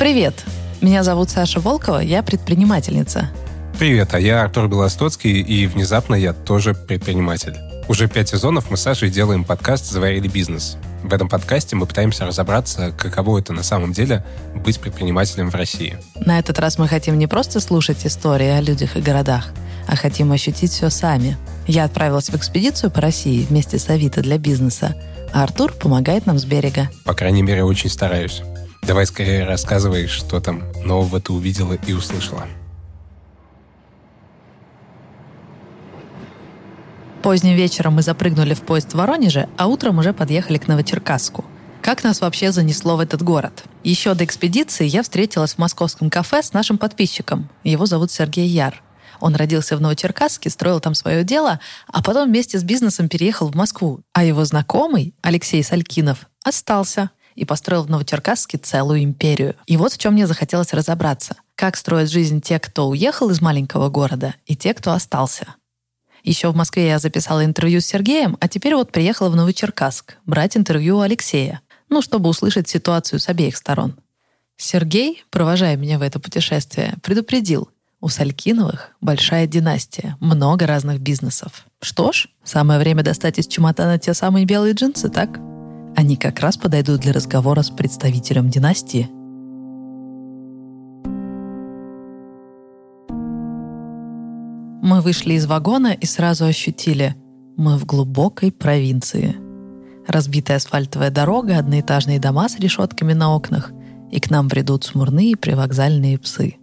Привет! 0.00 0.46
Меня 0.80 1.04
зовут 1.04 1.28
Саша 1.28 1.60
Волкова, 1.60 1.98
я 1.98 2.22
предпринимательница. 2.22 3.28
Привет, 3.78 4.14
а 4.14 4.18
я 4.18 4.40
Артур 4.40 4.66
Белостоцкий, 4.66 5.42
и 5.42 5.66
внезапно 5.66 6.14
я 6.14 6.32
тоже 6.32 6.72
предприниматель. 6.72 7.54
Уже 7.86 8.08
пять 8.08 8.30
сезонов 8.30 8.70
мы 8.70 8.78
с 8.78 8.80
Сашей 8.80 9.10
делаем 9.10 9.44
подкаст 9.44 9.84
«Заварили 9.84 10.26
бизнес». 10.26 10.78
В 11.02 11.12
этом 11.12 11.28
подкасте 11.28 11.76
мы 11.76 11.84
пытаемся 11.84 12.24
разобраться, 12.24 12.94
каково 12.96 13.40
это 13.40 13.52
на 13.52 13.62
самом 13.62 13.92
деле 13.92 14.24
быть 14.54 14.80
предпринимателем 14.80 15.50
в 15.50 15.54
России. 15.54 15.98
На 16.14 16.38
этот 16.38 16.58
раз 16.58 16.78
мы 16.78 16.88
хотим 16.88 17.18
не 17.18 17.26
просто 17.26 17.60
слушать 17.60 18.06
истории 18.06 18.48
о 18.48 18.62
людях 18.62 18.96
и 18.96 19.02
городах, 19.02 19.50
а 19.86 19.96
хотим 19.96 20.32
ощутить 20.32 20.72
все 20.72 20.88
сами. 20.88 21.36
Я 21.66 21.84
отправилась 21.84 22.30
в 22.30 22.34
экспедицию 22.34 22.90
по 22.90 23.02
России 23.02 23.44
вместе 23.44 23.78
с 23.78 23.90
Авито 23.90 24.22
для 24.22 24.38
бизнеса, 24.38 24.96
а 25.34 25.42
Артур 25.42 25.74
помогает 25.74 26.24
нам 26.24 26.38
с 26.38 26.46
берега. 26.46 26.88
По 27.04 27.12
крайней 27.12 27.42
мере, 27.42 27.64
очень 27.64 27.90
стараюсь. 27.90 28.40
Давай 28.82 29.06
скорее 29.06 29.44
рассказывай, 29.44 30.06
что 30.06 30.40
там 30.40 30.62
нового 30.84 31.20
ты 31.20 31.32
увидела 31.32 31.74
и 31.86 31.92
услышала. 31.92 32.46
Поздним 37.22 37.54
вечером 37.54 37.94
мы 37.94 38.02
запрыгнули 38.02 38.54
в 38.54 38.62
поезд 38.62 38.92
в 38.92 38.94
Воронеже, 38.94 39.48
а 39.58 39.66
утром 39.66 39.98
уже 39.98 40.14
подъехали 40.14 40.56
к 40.56 40.66
Новочеркасску. 40.68 41.44
Как 41.82 42.02
нас 42.02 42.20
вообще 42.20 42.50
занесло 42.50 42.96
в 42.96 43.00
этот 43.00 43.22
город? 43.22 43.64
Еще 43.84 44.14
до 44.14 44.24
экспедиции 44.24 44.86
я 44.86 45.02
встретилась 45.02 45.54
в 45.54 45.58
московском 45.58 46.10
кафе 46.10 46.42
с 46.42 46.52
нашим 46.52 46.78
подписчиком. 46.78 47.48
Его 47.62 47.86
зовут 47.86 48.10
Сергей 48.10 48.46
Яр. 48.46 48.82
Он 49.20 49.34
родился 49.34 49.76
в 49.76 49.80
Новочеркасске, 49.80 50.48
строил 50.48 50.80
там 50.80 50.94
свое 50.94 51.22
дело, 51.24 51.60
а 51.86 52.02
потом 52.02 52.28
вместе 52.28 52.58
с 52.58 52.64
бизнесом 52.64 53.08
переехал 53.08 53.48
в 53.50 53.54
Москву. 53.54 54.00
А 54.12 54.24
его 54.24 54.44
знакомый, 54.44 55.14
Алексей 55.20 55.62
Салькинов, 55.62 56.26
остался 56.42 57.10
и 57.34 57.44
построил 57.44 57.84
в 57.84 57.90
Новочеркасске 57.90 58.58
целую 58.58 59.02
империю. 59.02 59.54
И 59.66 59.76
вот 59.76 59.92
в 59.92 59.98
чем 59.98 60.14
мне 60.14 60.26
захотелось 60.26 60.72
разобраться. 60.72 61.36
Как 61.54 61.76
строят 61.76 62.10
жизнь 62.10 62.40
те, 62.40 62.58
кто 62.58 62.88
уехал 62.88 63.30
из 63.30 63.40
маленького 63.40 63.88
города, 63.88 64.34
и 64.46 64.56
те, 64.56 64.74
кто 64.74 64.92
остался. 64.92 65.54
Еще 66.22 66.50
в 66.50 66.56
Москве 66.56 66.88
я 66.88 66.98
записала 66.98 67.44
интервью 67.44 67.80
с 67.80 67.86
Сергеем, 67.86 68.36
а 68.40 68.48
теперь 68.48 68.74
вот 68.74 68.92
приехала 68.92 69.30
в 69.30 69.36
Новочеркасск 69.36 70.16
брать 70.26 70.56
интервью 70.56 70.98
у 70.98 71.00
Алексея, 71.00 71.60
ну, 71.88 72.02
чтобы 72.02 72.28
услышать 72.28 72.68
ситуацию 72.68 73.20
с 73.20 73.28
обеих 73.28 73.56
сторон. 73.56 73.96
Сергей, 74.56 75.24
провожая 75.30 75.76
меня 75.76 75.98
в 75.98 76.02
это 76.02 76.20
путешествие, 76.20 76.94
предупредил, 77.02 77.70
у 78.02 78.08
Салькиновых 78.08 78.90
большая 79.00 79.46
династия, 79.46 80.16
много 80.20 80.66
разных 80.66 81.00
бизнесов. 81.00 81.66
Что 81.82 82.12
ж, 82.12 82.28
самое 82.44 82.80
время 82.80 83.02
достать 83.02 83.38
из 83.38 83.46
чемодана 83.46 83.98
те 83.98 84.14
самые 84.14 84.46
белые 84.46 84.74
джинсы, 84.74 85.08
так? 85.08 85.38
Они 85.96 86.16
как 86.16 86.40
раз 86.40 86.56
подойдут 86.56 87.00
для 87.00 87.12
разговора 87.12 87.62
с 87.62 87.70
представителем 87.70 88.50
династии– 88.50 89.08
Мы 94.82 95.02
вышли 95.02 95.34
из 95.34 95.46
вагона 95.46 95.92
и 95.92 96.04
сразу 96.04 96.46
ощутили– 96.46 97.14
мы 97.60 97.76
в 97.76 97.84
глубокой 97.84 98.50
провинции. 98.50 99.36
Разбитая 100.06 100.56
асфальтовая 100.56 101.10
дорога, 101.10 101.58
одноэтажные 101.58 102.18
дома 102.18 102.48
с 102.48 102.58
решетками 102.58 103.12
на 103.12 103.34
окнах, 103.34 103.70
и 104.10 104.18
к 104.18 104.30
нам 104.30 104.48
бредут 104.48 104.84
смурные 104.84 105.36
привокзальные 105.36 106.18
псы. 106.18 106.56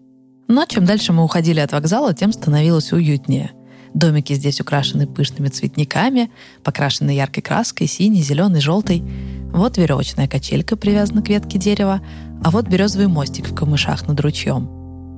Но 0.47 0.65
чем 0.65 0.85
дальше 0.85 1.13
мы 1.13 1.23
уходили 1.23 1.59
от 1.59 1.71
вокзала, 1.71 2.15
тем 2.15 2.33
становилось 2.33 2.91
уютнее. 2.93 3.51
Домики 3.97 4.33
здесь 4.33 4.61
украшены 4.61 5.07
пышными 5.07 5.49
цветниками, 5.49 6.31
покрашены 6.63 7.11
яркой 7.11 7.43
краской, 7.43 7.87
синей, 7.87 8.21
зеленой, 8.21 8.61
желтой. 8.61 9.03
Вот 9.51 9.77
веревочная 9.77 10.27
качелька 10.27 10.75
привязана 10.77 11.21
к 11.21 11.29
ветке 11.29 11.57
дерева, 11.57 12.01
а 12.43 12.51
вот 12.51 12.67
березовый 12.67 13.07
мостик 13.07 13.47
в 13.47 13.55
камышах 13.55 14.07
над 14.07 14.19
ручьем. 14.19 14.69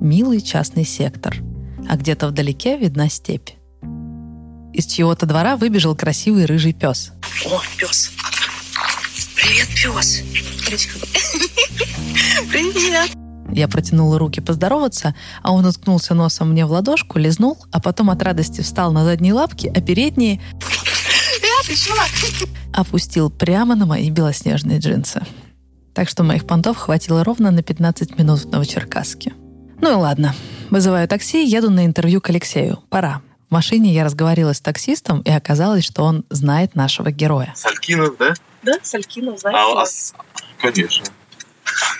Милый 0.02 0.42
частный 0.42 0.86
сектор– 0.86 1.36
а 1.90 1.98
где-то 1.98 2.28
вдалеке 2.28 2.78
видна 2.78 3.10
степь. 3.10 3.50
Из 4.73 4.86
чьего-то 4.86 5.26
двора 5.26 5.58
выбежал 5.58 5.95
красивый 5.95 6.45
рыжий 6.45 6.73
пес. 6.73 7.12
О, 7.45 7.62
пес. 7.78 8.12
Привет, 9.36 9.68
пес. 9.70 10.23
Привет. 12.52 13.29
Я 13.52 13.67
протянула 13.67 14.20
руки 14.20 14.42
поздороваться, 14.42 15.15
а 15.42 15.52
он 15.52 15.65
уткнулся 15.65 16.14
носом 16.14 16.52
мне 16.52 16.65
в 16.65 16.71
ладошку, 16.71 17.20
лизнул, 17.20 17.58
а 17.71 17.80
потом 17.80 18.10
от 18.10 18.21
радости 18.21 18.61
встал 18.61 18.92
на 18.92 19.04
задние 19.04 19.33
лапки, 19.33 19.71
а 19.76 19.82
передние 19.82 20.42
опустил 22.73 23.30
прямо 23.30 23.76
на 23.76 23.86
мои 23.86 24.09
белоснежные 24.09 24.80
джинсы. 24.80 25.21
Так 25.93 26.09
что 26.09 26.23
моих 26.23 26.48
понтов 26.48 26.77
хватило 26.77 27.23
ровно 27.23 27.52
на 27.52 27.64
15 27.64 28.17
минут 28.17 28.39
в 28.39 28.52
Новочеркасске. 28.52 29.33
Ну 29.82 29.92
и 29.92 29.95
ладно, 29.95 30.33
Вызываю 30.70 31.08
такси, 31.08 31.43
еду 31.45 31.71
на 31.71 31.86
интервью 31.86 32.21
к 32.21 32.30
Алексею. 32.30 32.83
Пора. 32.89 33.21
В 33.49 33.54
машине 33.54 33.92
я 33.92 34.04
разговаривала 34.04 34.54
с 34.54 34.61
таксистом, 34.61 35.21
и 35.21 35.32
оказалось, 35.32 35.83
что 35.83 36.04
он 36.04 36.26
знает 36.30 36.76
нашего 36.76 37.09
героя. 37.09 37.54
Салькинов, 37.55 38.17
да? 38.17 38.33
Да, 38.61 38.73
Салькинов, 38.83 39.39
знаете. 39.39 39.59
А, 39.76 39.82
а, 39.82 40.61
конечно. 40.61 41.05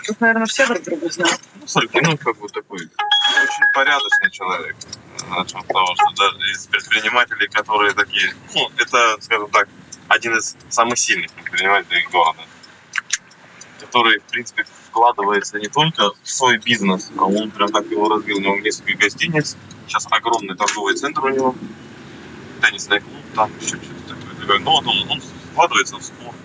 Тут, 0.06 0.22
наверное, 0.22 0.46
все 0.48 0.66
друг 0.68 0.84
друга 0.84 1.10
знают. 1.10 1.42
Ну, 1.56 1.68
Салькинов 1.68 2.20
как 2.20 2.38
бы 2.38 2.48
такой 2.50 2.80
очень 2.80 3.66
порядочный 3.74 4.32
человек. 4.32 4.76
Начнем 5.30 5.62
с 5.62 5.66
того, 5.66 5.96
что 5.96 6.16
даже 6.16 6.52
из 6.52 6.68
предпринимателей, 6.68 7.48
которые 7.48 7.94
такие, 7.94 8.34
ну, 8.54 8.70
это, 8.78 9.18
скажем 9.22 9.50
так, 9.50 9.68
один 10.08 10.38
из 10.38 10.56
самых 10.70 10.98
сильных 10.98 11.32
предпринимателей 11.32 12.08
города, 12.12 12.42
который, 13.80 14.20
в 14.20 14.24
принципе, 14.24 14.66
вкладывается 14.88 15.60
не 15.60 15.68
только 15.68 16.12
в 16.24 16.30
свой 16.30 16.58
бизнес, 16.58 17.12
а 17.18 17.26
он 17.26 17.52
прям 17.52 17.72
так 17.72 17.86
его 17.88 18.10
развил. 18.10 18.38
У 18.38 18.42
него 18.42 18.60
несколько 18.60 18.98
гостиниц, 18.98 19.56
сейчас 19.88 20.08
огромный 20.10 20.56
торговый 20.56 20.96
центр 20.96 21.24
у 21.26 21.30
него, 21.30 21.56
теннисный 22.62 23.00
клуб, 23.00 23.24
там 23.36 23.52
еще 23.60 23.78
что-то 23.78 24.16
такое. 24.40 24.60
Но 24.60 24.72
вот 24.72 24.88
он, 24.88 25.12
он 25.12 25.22
вкладывается 25.52 25.98
в 25.98 26.04
спорт. 26.04 26.36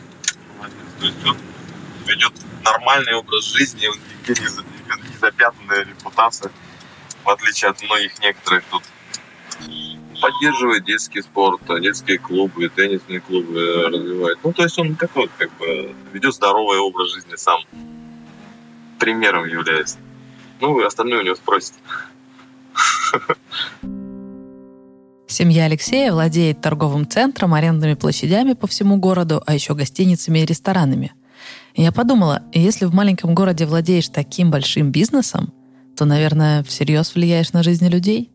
То 1.01 1.07
есть 1.07 1.27
он 1.27 1.37
ведет 2.07 2.33
нормальный 2.65 3.15
образ 3.15 3.45
жизни, 3.45 3.87
он 3.87 3.99
нигде 4.27 4.41
не, 4.43 4.49
запятнанная 5.19 5.85
репутация, 5.85 6.51
в 7.25 7.29
отличие 7.29 7.71
от 7.71 7.83
многих 7.83 8.19
некоторых 8.21 8.65
тут 8.71 8.83
поддерживает 10.21 10.85
детский 10.85 11.23
спорт, 11.23 11.61
детские 11.81 12.19
клубы, 12.19 12.69
теннисные 12.69 13.21
клубы 13.21 13.89
развивает. 13.89 14.39
Ну, 14.43 14.53
то 14.53 14.63
есть 14.63 14.79
он 14.79 14.97
как 14.97 15.15
вот, 15.15 15.31
как 15.37 15.53
бы 15.59 15.95
ведет 16.13 16.35
здоровый 16.35 16.79
образ 16.79 17.13
жизни 17.13 17.37
сам 17.37 17.61
примером 18.99 19.47
является. 19.47 19.99
Ну, 20.61 20.81
и 20.81 20.85
остальное 20.85 21.21
у 21.21 21.23
него 21.23 21.35
спросят. 21.35 21.75
Семья 25.27 25.65
Алексея 25.65 26.13
владеет 26.13 26.61
торговым 26.61 27.09
центром, 27.09 27.55
арендными 27.55 27.95
площадями 27.95 28.53
по 28.53 28.67
всему 28.67 28.97
городу, 28.99 29.43
а 29.45 29.55
еще 29.55 29.75
гостиницами 29.75 30.39
и 30.39 30.47
ресторанами. 30.47 31.13
Я 31.77 31.91
подумала, 31.91 32.43
если 32.53 32.85
в 32.85 32.95
маленьком 32.95 33.35
городе 33.35 33.67
владеешь 33.67 34.09
таким 34.09 34.51
большим 34.51 34.93
бизнесом, 34.93 35.53
то, 35.97 36.05
наверное, 36.05 36.63
всерьез 36.63 37.15
влияешь 37.15 37.53
на 37.53 37.63
жизни 37.63 37.89
людей. 37.89 38.31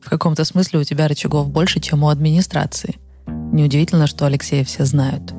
В 0.00 0.08
каком-то 0.08 0.44
смысле 0.44 0.80
у 0.80 0.84
тебя 0.84 1.06
рычагов 1.06 1.50
больше, 1.50 1.80
чем 1.80 2.04
у 2.04 2.08
администрации. 2.08 2.96
Неудивительно, 3.26 4.06
что 4.06 4.26
Алексея 4.26 4.64
все 4.64 4.84
знают. 4.84 5.32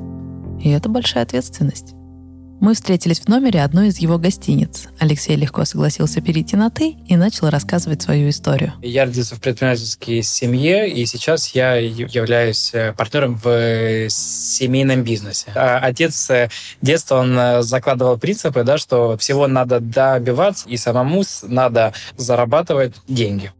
И 0.62 0.68
это 0.68 0.88
большая 0.88 1.24
ответственность. 1.24 1.94
Мы 2.60 2.74
встретились 2.74 3.20
в 3.20 3.28
номере 3.28 3.62
одной 3.62 3.88
из 3.88 3.98
его 4.00 4.18
гостиниц. 4.18 4.88
Алексей 4.98 5.34
легко 5.34 5.64
согласился 5.64 6.20
перейти 6.20 6.56
на 6.56 6.68
«ты» 6.68 6.96
и 7.08 7.16
начал 7.16 7.48
рассказывать 7.48 8.02
свою 8.02 8.28
историю. 8.28 8.74
Я 8.82 9.06
родился 9.06 9.34
в 9.34 9.40
предпринимательской 9.40 10.20
семье, 10.22 10.86
и 10.90 11.06
сейчас 11.06 11.54
я 11.54 11.76
являюсь 11.76 12.70
э, 12.74 12.92
партнером 12.92 13.36
в 13.36 13.48
э, 13.48 14.08
семейном 14.10 15.04
бизнесе. 15.04 15.46
А 15.54 15.78
отец 15.78 16.16
с 16.16 16.30
э, 16.30 16.50
детства 16.82 17.20
он 17.20 17.62
закладывал 17.62 18.18
принципы, 18.18 18.62
да, 18.62 18.76
что 18.76 19.16
всего 19.16 19.46
надо 19.46 19.80
добиваться, 19.80 20.68
и 20.68 20.76
самому 20.76 21.22
надо 21.44 21.94
зарабатывать 22.18 22.94
деньги. 23.08 23.52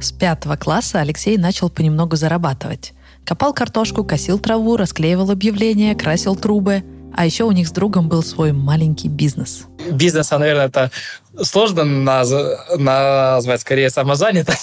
С 0.00 0.10
пятого 0.10 0.56
класса 0.56 0.98
Алексей 0.98 1.38
начал 1.38 1.70
понемногу 1.70 2.16
зарабатывать. 2.16 2.94
Копал 3.24 3.54
картошку, 3.54 4.02
косил 4.02 4.40
траву, 4.40 4.76
расклеивал 4.76 5.30
объявления, 5.30 5.94
красил 5.94 6.34
трубы– 6.34 6.82
а 7.14 7.24
еще 7.24 7.44
у 7.44 7.52
них 7.52 7.68
с 7.68 7.72
другом 7.72 8.08
был 8.08 8.22
свой 8.22 8.52
маленький 8.52 9.08
бизнес. 9.08 9.66
Бизнес, 9.90 10.32
а, 10.32 10.38
наверное, 10.38 10.66
это 10.66 10.90
сложно 11.40 11.84
наз... 11.84 12.32
назвать, 12.76 13.60
скорее 13.60 13.90
самозанято. 13.90 14.54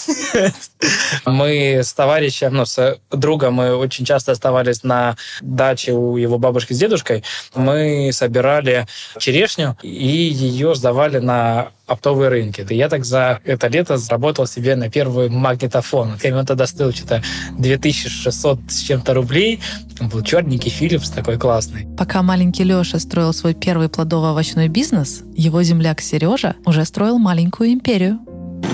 Мы 1.26 1.80
с 1.84 1.94
товарищем, 1.94 2.54
ну, 2.54 2.66
с 2.66 2.98
другом, 3.12 3.56
мы 3.56 3.76
очень 3.76 4.06
часто 4.06 4.32
оставались 4.32 4.84
на 4.84 5.16
даче 5.42 5.94
у 5.94 6.18
его 6.18 6.38
бабушки 6.38 6.74
с 6.74 6.78
дедушкой. 6.78 7.24
Мы 7.56 8.12
собирали 8.14 8.88
черешню 9.18 9.78
и 9.82 9.90
ее 9.90 10.76
сдавали 10.76 11.20
на 11.20 11.72
оптовые 11.90 12.30
рынки. 12.30 12.66
И 12.70 12.76
я 12.76 12.88
так 12.88 13.04
за 13.04 13.40
это 13.44 13.68
лето 13.68 13.98
заработал 13.98 14.46
себе 14.46 14.76
на 14.76 14.90
первый 14.90 15.30
магнитофон. 15.30 16.18
Он 16.24 16.46
тогда 16.46 16.68
стоил 16.68 16.94
что-то 16.94 17.24
2600 17.58 18.60
с 18.70 18.80
чем-то 18.82 19.14
рублей. 19.14 19.60
Он 20.00 20.10
был 20.10 20.22
черненький 20.24 20.72
Philips, 20.72 21.14
такой 21.14 21.38
классный. 21.38 21.88
Пока 21.98 22.22
маленький 22.22 22.64
Леша 22.64 23.00
строил 23.00 23.34
свой 23.34 23.54
первый 23.54 23.88
плодово-овощной 23.88 24.68
бизнес, 24.68 25.24
его 25.40 25.64
земляк 25.64 26.02
Сережа 26.02 26.58
уже 26.66 26.84
строил 26.84 27.18
маленькую 27.18 27.72
империю. 27.72 28.20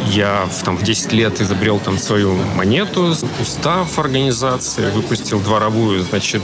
Я 0.08 0.46
в, 0.46 0.64
там, 0.64 0.78
в 0.78 0.84
10 0.84 1.12
лет 1.14 1.42
изобрел 1.42 1.80
там 1.80 1.98
свою 1.98 2.36
монету, 2.56 3.14
устав 3.42 4.00
организации, 4.00 4.90
выпустил 4.92 5.40
дворовую, 5.40 6.04
значит, 6.04 6.42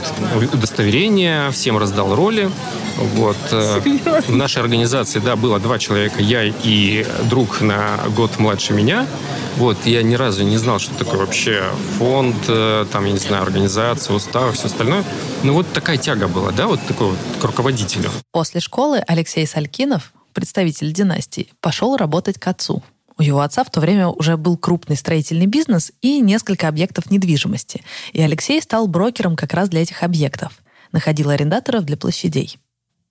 удостоверение, 0.52 1.50
всем 1.50 1.78
раздал 1.78 2.14
роли. 2.14 2.50
Вот. 2.96 3.36
э, 3.50 3.80
В 4.26 4.36
нашей 4.36 4.62
организации, 4.62 5.20
да, 5.20 5.36
было 5.36 5.58
два 5.58 5.78
человека, 5.78 6.20
я 6.20 6.44
и 6.44 7.06
друг 7.30 7.60
на 7.60 7.98
год 8.16 8.38
младше 8.38 8.74
меня. 8.74 9.06
Вот, 9.56 9.86
я 9.86 10.02
ни 10.02 10.14
разу 10.14 10.44
не 10.44 10.56
знал, 10.56 10.78
что 10.78 10.94
такое 10.94 11.20
вообще 11.20 11.64
фонд, 11.98 12.36
э, 12.48 12.86
там, 12.92 13.04
я 13.06 13.12
не 13.12 13.18
знаю, 13.18 13.42
организация, 13.42 14.14
устав, 14.14 14.54
все 14.54 14.66
остальное. 14.66 15.04
Ну, 15.42 15.54
вот 15.54 15.72
такая 15.72 15.96
тяга 15.96 16.28
была, 16.28 16.52
да, 16.52 16.66
вот 16.66 16.80
такой 16.86 17.08
вот 17.08 17.18
к 17.40 17.44
руководителю. 17.44 18.10
После 18.32 18.60
школы 18.60 19.02
Алексей 19.06 19.46
Салькинов, 19.46 20.12
представитель 20.32 20.92
династии, 20.92 21.48
пошел 21.60 21.96
работать 21.96 22.38
к 22.38 22.46
отцу. 22.46 22.82
У 23.18 23.22
его 23.22 23.40
отца 23.40 23.64
в 23.64 23.70
то 23.70 23.80
время 23.80 24.08
уже 24.08 24.36
был 24.36 24.56
крупный 24.56 24.96
строительный 24.96 25.46
бизнес 25.46 25.92
и 26.00 26.20
несколько 26.20 26.68
объектов 26.68 27.10
недвижимости. 27.10 27.82
И 28.12 28.20
Алексей 28.22 28.60
стал 28.60 28.86
брокером 28.86 29.36
как 29.36 29.54
раз 29.54 29.68
для 29.68 29.82
этих 29.82 30.02
объектов. 30.02 30.52
Находил 30.92 31.30
арендаторов 31.30 31.84
для 31.84 31.96
площадей. 31.96 32.58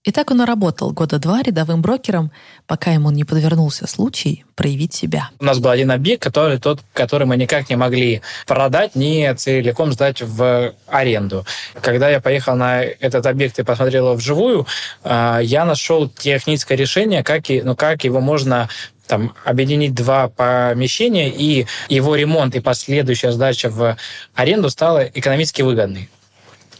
И 0.03 0.12
так 0.12 0.31
он 0.31 0.42
и 0.42 0.45
работал 0.45 0.92
года 0.94 1.19
два 1.19 1.44
рядовым 1.44 1.83
брокером, 1.83 2.31
пока 2.65 2.92
ему 2.92 3.12
не 3.12 3.24
подвернулся 3.24 3.86
случай 3.86 4.45
проявить 4.56 4.95
себя. 4.95 5.30
У 5.39 5.45
нас 5.45 5.59
был 5.59 5.69
один 5.69 5.92
объект, 5.92 6.24
который 6.24 6.57
тот, 6.57 6.80
который 6.94 7.27
мы 7.27 7.38
никак 7.38 7.69
не 7.69 7.75
могли 7.75 8.24
продать, 8.47 8.95
не 8.95 9.31
целиком 9.36 9.92
сдать 9.92 10.24
в 10.24 10.74
аренду. 10.88 11.45
Когда 11.81 12.09
я 12.09 12.19
поехал 12.19 12.56
на 12.56 12.81
этот 12.81 13.27
объект 13.27 13.59
и 13.59 13.63
посмотрел 13.63 14.07
его 14.07 14.15
вживую, 14.15 14.65
а, 15.04 15.39
я 15.39 15.65
нашел 15.65 16.09
техническое 16.09 16.75
решение, 16.75 17.24
как, 17.24 17.44
ну, 17.50 17.75
как 17.75 18.04
его 18.04 18.21
можно 18.21 18.69
там, 19.11 19.33
объединить 19.43 19.93
два 19.93 20.29
помещения, 20.29 21.29
и 21.29 21.65
его 21.89 22.15
ремонт 22.15 22.55
и 22.55 22.61
последующая 22.61 23.33
сдача 23.33 23.69
в 23.69 23.97
аренду 24.35 24.69
стала 24.69 25.03
экономически 25.03 25.63
выгодной. 25.63 26.09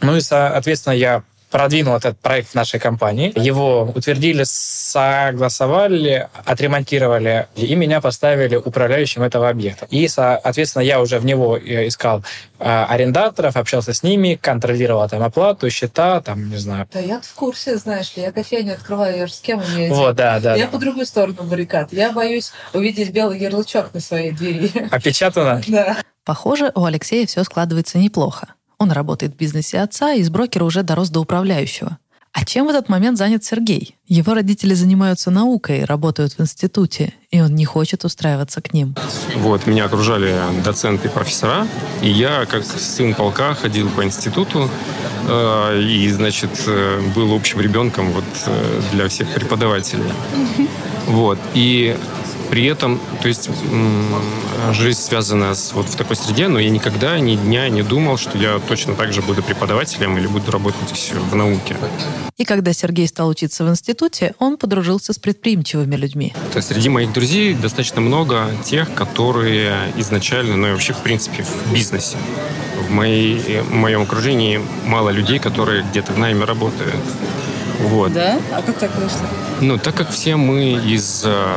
Ну 0.00 0.16
и, 0.16 0.20
соответственно, 0.22 0.94
я 0.94 1.24
продвинул 1.52 1.94
этот 1.94 2.18
проект 2.18 2.48
в 2.48 2.54
нашей 2.54 2.80
компании. 2.80 3.32
Его 3.36 3.92
утвердили, 3.94 4.42
согласовали, 4.44 6.28
отремонтировали, 6.46 7.46
и 7.54 7.74
меня 7.74 8.00
поставили 8.00 8.56
управляющим 8.56 9.22
этого 9.22 9.48
объекта. 9.50 9.86
И, 9.90 10.08
соответственно, 10.08 10.82
я 10.82 11.00
уже 11.00 11.18
в 11.18 11.26
него 11.26 11.56
э, 11.58 11.86
искал 11.86 12.24
э, 12.58 12.64
арендаторов, 12.64 13.56
общался 13.56 13.92
с 13.92 14.02
ними, 14.02 14.38
контролировал 14.40 15.06
там 15.08 15.22
оплату, 15.22 15.68
счета, 15.70 16.22
там, 16.22 16.48
не 16.48 16.56
знаю. 16.56 16.88
Да 16.90 17.00
я 17.00 17.20
в 17.20 17.34
курсе, 17.34 17.76
знаешь 17.76 18.16
ли, 18.16 18.22
я 18.22 18.32
кофейню 18.32 18.72
открываю, 18.72 19.18
я 19.18 19.26
же 19.26 19.34
с 19.34 19.40
кем 19.40 19.62
имею 19.62 19.94
Вот, 19.94 20.16
да, 20.16 20.40
да. 20.40 20.56
Я 20.56 20.64
да. 20.64 20.72
по 20.72 20.78
другую 20.78 21.04
сторону 21.04 21.42
баррикад. 21.42 21.92
Я 21.92 22.12
боюсь 22.12 22.52
увидеть 22.72 23.12
белый 23.12 23.38
ярлычок 23.38 23.92
на 23.92 24.00
своей 24.00 24.32
двери. 24.32 24.70
Опечатано? 24.90 25.60
Да. 25.72 25.96
Похоже, 26.24 26.70
у 26.74 26.84
Алексея 26.84 27.26
все 27.26 27.42
складывается 27.44 27.98
неплохо. 27.98 28.54
Он 28.82 28.90
работает 28.90 29.34
в 29.34 29.36
бизнесе 29.36 29.78
отца 29.78 30.12
и 30.12 30.20
из 30.20 30.28
брокера 30.28 30.64
уже 30.64 30.82
дорос 30.82 31.08
до 31.08 31.20
управляющего. 31.20 31.98
А 32.32 32.44
чем 32.44 32.66
в 32.66 32.70
этот 32.70 32.88
момент 32.88 33.16
занят 33.16 33.44
Сергей? 33.44 33.94
Его 34.08 34.34
родители 34.34 34.74
занимаются 34.74 35.30
наукой, 35.30 35.84
работают 35.84 36.32
в 36.32 36.40
институте, 36.40 37.12
и 37.30 37.40
он 37.40 37.54
не 37.54 37.64
хочет 37.64 38.04
устраиваться 38.04 38.60
к 38.60 38.74
ним. 38.74 38.96
Вот, 39.36 39.68
меня 39.68 39.84
окружали 39.84 40.34
доценты 40.64 41.06
и 41.06 41.10
профессора, 41.12 41.68
и 42.00 42.10
я, 42.10 42.44
как 42.46 42.64
сын 42.64 43.14
полка, 43.14 43.54
ходил 43.54 43.88
по 43.88 44.02
институту, 44.02 44.68
э, 45.28 45.80
и, 45.80 46.10
значит, 46.10 46.50
э, 46.66 47.00
был 47.14 47.32
общим 47.32 47.60
ребенком 47.60 48.10
вот, 48.10 48.24
э, 48.46 48.80
для 48.90 49.08
всех 49.08 49.28
преподавателей. 49.32 50.12
Вот, 51.06 51.38
и 51.54 51.96
при 52.52 52.66
этом, 52.66 53.00
то 53.22 53.28
есть 53.28 53.48
жизнь 54.72 55.00
связана 55.00 55.54
с, 55.54 55.72
вот 55.72 55.88
в 55.88 55.96
такой 55.96 56.16
среде, 56.16 56.48
но 56.48 56.58
я 56.58 56.68
никогда 56.68 57.18
ни 57.18 57.34
дня 57.34 57.66
не 57.70 57.82
думал, 57.82 58.18
что 58.18 58.36
я 58.36 58.60
точно 58.68 58.94
так 58.94 59.10
же 59.14 59.22
буду 59.22 59.42
преподавателем 59.42 60.18
или 60.18 60.26
буду 60.26 60.50
работать 60.50 61.10
в 61.30 61.34
науке. 61.34 61.74
И 62.36 62.44
когда 62.44 62.74
Сергей 62.74 63.08
стал 63.08 63.30
учиться 63.30 63.64
в 63.64 63.70
институте, 63.70 64.34
он 64.38 64.58
подружился 64.58 65.14
с 65.14 65.18
предприимчивыми 65.18 65.96
людьми. 65.96 66.34
То 66.52 66.58
есть 66.58 66.68
среди 66.68 66.90
моих 66.90 67.10
друзей 67.14 67.54
достаточно 67.54 68.02
много 68.02 68.50
тех, 68.62 68.92
которые 68.92 69.90
изначально, 69.96 70.54
ну 70.58 70.68
и 70.68 70.72
вообще, 70.72 70.92
в 70.92 70.98
принципе, 70.98 71.44
в 71.44 71.72
бизнесе. 71.72 72.18
В, 72.86 72.90
моей, 72.90 73.62
в 73.62 73.72
моем 73.72 74.02
окружении 74.02 74.60
мало 74.84 75.08
людей, 75.08 75.38
которые 75.38 75.84
где-то 75.84 76.12
в 76.12 76.18
найме 76.18 76.44
работают. 76.44 76.96
Вот. 77.82 78.12
Да? 78.12 78.38
А 78.52 78.62
как 78.62 78.78
так 78.78 78.94
вышло? 78.96 79.26
Ну, 79.60 79.78
так 79.78 79.94
как 79.94 80.10
все 80.10 80.36
мы 80.36 80.72
из 80.72 81.22
э, 81.24 81.56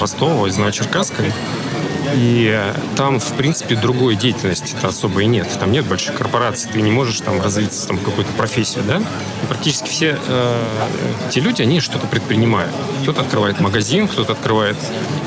Ростова, 0.00 0.48
из 0.48 0.56
Новочеркасска, 0.56 1.24
и 2.14 2.72
там, 2.96 3.18
в 3.18 3.32
принципе, 3.32 3.76
другой 3.76 4.16
деятельности-то 4.16 4.88
особо 4.88 5.22
и 5.22 5.26
нет. 5.26 5.48
Там 5.58 5.72
нет 5.72 5.86
больших 5.86 6.14
корпораций, 6.14 6.70
ты 6.70 6.80
не 6.80 6.90
можешь 6.90 7.20
там 7.20 7.40
развиться 7.40 7.86
там, 7.88 7.98
какую-то 7.98 8.32
профессию, 8.32 8.84
да? 8.86 8.98
И 8.98 9.46
практически 9.48 9.88
все 9.88 10.18
э, 10.26 10.62
те 11.30 11.40
люди, 11.40 11.62
они 11.62 11.80
что-то 11.80 12.06
предпринимают. 12.06 12.72
Кто-то 13.02 13.22
открывает 13.22 13.60
магазин, 13.60 14.08
кто-то 14.08 14.32
открывает, 14.32 14.76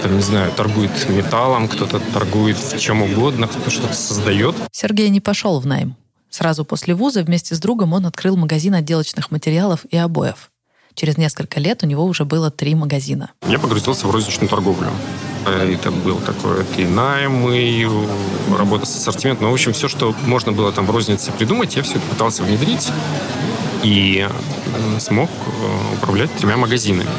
там, 0.04 0.16
не 0.16 0.22
знаю, 0.22 0.52
торгует 0.52 0.92
металлом, 1.10 1.68
кто-то 1.68 2.00
торгует 2.00 2.58
в 2.58 2.80
чем 2.80 3.02
угодно, 3.02 3.48
кто-то 3.48 3.70
что-то 3.70 3.94
создает. 3.94 4.56
Сергей 4.72 5.10
не 5.10 5.20
пошел 5.20 5.60
в 5.60 5.66
найм. 5.66 5.96
Сразу 6.38 6.64
после 6.66 6.94
вуза 6.94 7.24
вместе 7.24 7.56
с 7.56 7.60
другом 7.60 7.94
он 7.94 8.06
открыл 8.06 8.38
магазин 8.38 8.76
отделочных 8.76 9.32
материалов 9.32 9.86
и 9.90 9.98
обоев. 9.98 10.52
Через 10.94 11.18
несколько 11.18 11.60
лет 11.60 11.82
у 11.82 11.88
него 11.88 12.04
уже 12.04 12.26
было 12.26 12.52
три 12.52 12.76
магазина. 12.76 13.32
Я 13.48 13.58
погрузился 13.58 14.06
в 14.06 14.12
розничную 14.12 14.48
торговлю. 14.48 14.92
Это 15.48 15.90
был 15.90 16.20
такой 16.20 16.64
и 16.78 16.86
найм, 16.86 17.50
и 17.50 17.88
работа 18.56 18.86
с 18.86 18.96
ассортиментом. 18.98 19.46
Ну, 19.46 19.50
в 19.50 19.54
общем, 19.56 19.74
все, 19.74 19.88
что 19.88 20.14
можно 20.26 20.52
было 20.52 20.72
там 20.72 20.86
в 20.86 20.92
рознице 20.92 21.32
придумать, 21.32 21.76
я 21.76 21.82
все 21.82 21.96
это 21.96 22.06
пытался 22.08 22.44
внедрить 22.44 22.88
и 23.82 24.30
смог 25.00 25.32
э, 25.32 25.96
управлять 25.96 26.32
тремя 26.36 26.58
магазинами. 26.58 27.10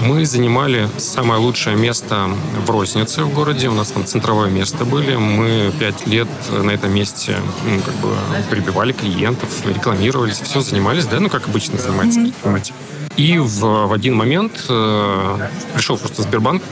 Мы 0.00 0.24
занимали 0.24 0.88
самое 0.96 1.40
лучшее 1.40 1.76
место 1.76 2.30
в 2.64 2.70
рознице 2.70 3.24
в 3.24 3.34
городе. 3.34 3.68
У 3.68 3.74
нас 3.74 3.90
там 3.90 4.04
центровое 4.04 4.48
место 4.48 4.84
были. 4.84 5.16
Мы 5.16 5.72
пять 5.78 6.06
лет 6.06 6.28
на 6.50 6.70
этом 6.70 6.94
месте 6.94 7.36
ну, 7.64 7.80
как 7.80 7.94
бы 7.96 8.14
прибивали 8.48 8.92
клиентов, 8.92 9.48
рекламировались, 9.66 10.40
все 10.40 10.60
занимались, 10.60 11.06
да, 11.06 11.20
ну, 11.20 11.28
как 11.28 11.48
обычно 11.48 11.78
занимается 11.78 12.20
предприниматель. 12.20 12.74
И 13.16 13.38
в, 13.38 13.86
в 13.88 13.92
один 13.92 14.14
момент 14.14 14.64
э, 14.68 15.48
пришел 15.74 15.98
просто 15.98 16.22
Сбербанк, 16.22 16.62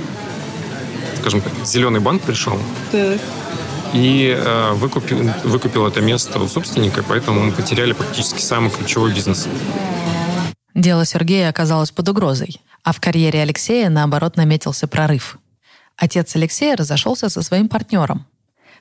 скажем 1.20 1.40
так, 1.40 1.52
зеленый 1.64 2.00
банк 2.00 2.22
пришел 2.22 2.56
и 3.92 4.36
э, 4.38 4.72
выкупил, 4.74 5.30
выкупил 5.44 5.86
это 5.86 6.00
место 6.00 6.38
у 6.38 6.46
собственника, 6.46 7.02
поэтому 7.06 7.40
мы 7.40 7.52
потеряли 7.52 7.92
практически 7.92 8.40
самый 8.40 8.70
ключевой 8.70 9.12
бизнес. 9.12 9.48
Дело 10.74 11.06
Сергея 11.06 11.48
оказалось 11.48 11.90
под 11.90 12.08
угрозой, 12.08 12.60
а 12.86 12.92
в 12.92 13.00
карьере 13.00 13.42
Алексея, 13.42 13.90
наоборот, 13.90 14.36
наметился 14.36 14.86
прорыв. 14.86 15.38
Отец 15.96 16.36
Алексея 16.36 16.76
разошелся 16.76 17.28
со 17.28 17.42
своим 17.42 17.68
партнером. 17.68 18.26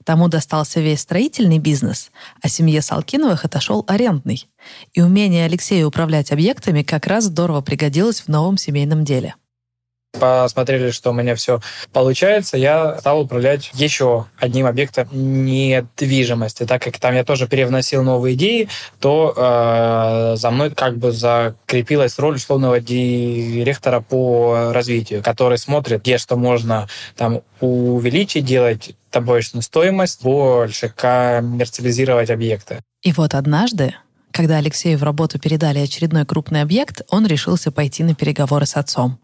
Тому 0.04 0.28
достался 0.28 0.80
весь 0.80 1.00
строительный 1.00 1.58
бизнес, 1.58 2.12
а 2.40 2.48
семье 2.48 2.84
Салкиновых 2.84 3.46
отошел 3.46 3.84
арендный. 3.88 4.48
И 4.94 5.02
умение 5.02 5.46
Алексея 5.46 5.88
управлять 5.88 6.32
объектами 6.32 6.84
как 6.84 7.08
раз 7.08 7.24
здорово 7.24 7.62
пригодилось 7.62 8.22
в 8.22 8.28
новом 8.28 8.58
семейном 8.58 9.06
деле. 9.06 9.34
Посмотрели, 10.20 10.92
что 10.92 11.12
у 11.12 11.14
меня 11.14 11.36
все 11.36 11.60
получается, 11.94 12.58
я 12.58 12.98
стал 13.00 13.22
управлять 13.22 13.72
еще 13.74 14.26
одним 14.40 14.66
объектом 14.66 15.08
недвижимости. 15.12 16.66
Так 16.66 16.82
как 16.82 17.00
там 17.00 17.16
я 17.16 17.24
тоже 17.24 17.48
перевносил 17.48 18.04
новые 18.04 18.36
идеи, 18.36 18.70
то 19.00 19.34
э, 19.36 20.36
за 20.38 20.52
мной 20.52 20.72
как 20.72 20.98
бы 20.98 21.12
закрепилась 21.12 22.18
роль 22.20 22.36
условного 22.36 22.80
директора 22.80 24.02
по 24.02 24.72
развитию, 24.74 25.24
который 25.24 25.58
смотрит, 25.58 26.02
где 26.02 26.18
что 26.18 26.36
можно 26.36 26.88
там 27.16 27.42
увеличить, 27.60 28.46
делать 28.46 28.96
добавочную 29.12 29.64
стоимость, 29.64 30.22
больше 30.24 30.90
коммерциализировать 30.90 32.30
объекты. 32.30 32.82
И 33.02 33.12
вот 33.14 33.34
однажды, 33.34 33.96
когда 34.32 34.58
Алексею 34.58 34.98
в 34.98 35.04
работу 35.04 35.40
передали 35.40 35.80
очередной 35.80 36.26
крупный 36.26 36.62
объект, 36.62 37.02
он 37.10 37.26
решился 37.26 37.72
пойти 37.72 38.04
на 38.04 38.16
переговоры 38.16 38.66
с 38.66 38.76
отцом. 38.76 39.20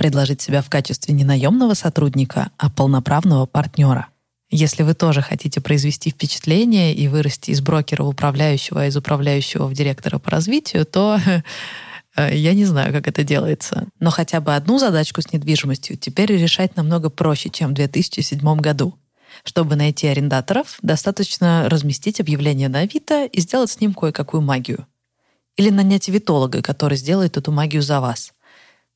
Предложить 0.00 0.40
себя 0.40 0.62
в 0.62 0.70
качестве 0.70 1.12
не 1.12 1.24
наемного 1.24 1.74
сотрудника, 1.74 2.52
а 2.56 2.70
полноправного 2.70 3.44
партнера. 3.44 4.06
Если 4.48 4.82
вы 4.82 4.94
тоже 4.94 5.20
хотите 5.20 5.60
произвести 5.60 6.08
впечатление 6.08 6.94
и 6.94 7.06
вырасти 7.06 7.50
из 7.50 7.60
брокера 7.60 8.04
в 8.04 8.08
управляющего, 8.08 8.80
а 8.80 8.86
из 8.86 8.96
управляющего 8.96 9.66
в 9.66 9.74
директора 9.74 10.18
по 10.18 10.30
развитию, 10.30 10.86
то 10.86 11.20
э, 12.16 12.34
я 12.34 12.54
не 12.54 12.64
знаю, 12.64 12.94
как 12.94 13.08
это 13.08 13.24
делается. 13.24 13.88
Но 13.98 14.08
хотя 14.08 14.40
бы 14.40 14.54
одну 14.54 14.78
задачку 14.78 15.20
с 15.20 15.34
недвижимостью 15.34 15.98
теперь 15.98 16.32
решать 16.32 16.76
намного 16.76 17.10
проще, 17.10 17.50
чем 17.50 17.72
в 17.72 17.74
2007 17.74 18.40
году. 18.56 18.94
Чтобы 19.44 19.76
найти 19.76 20.06
арендаторов, 20.06 20.78
достаточно 20.80 21.68
разместить 21.68 22.20
объявление 22.20 22.70
на 22.70 22.78
Авито 22.78 23.26
и 23.26 23.38
сделать 23.42 23.70
с 23.70 23.80
ним 23.80 23.92
кое-какую 23.92 24.40
магию. 24.40 24.86
Или 25.58 25.68
нанять 25.68 26.08
витолога, 26.08 26.62
который 26.62 26.96
сделает 26.96 27.36
эту 27.36 27.52
магию 27.52 27.82
за 27.82 28.00
вас. 28.00 28.32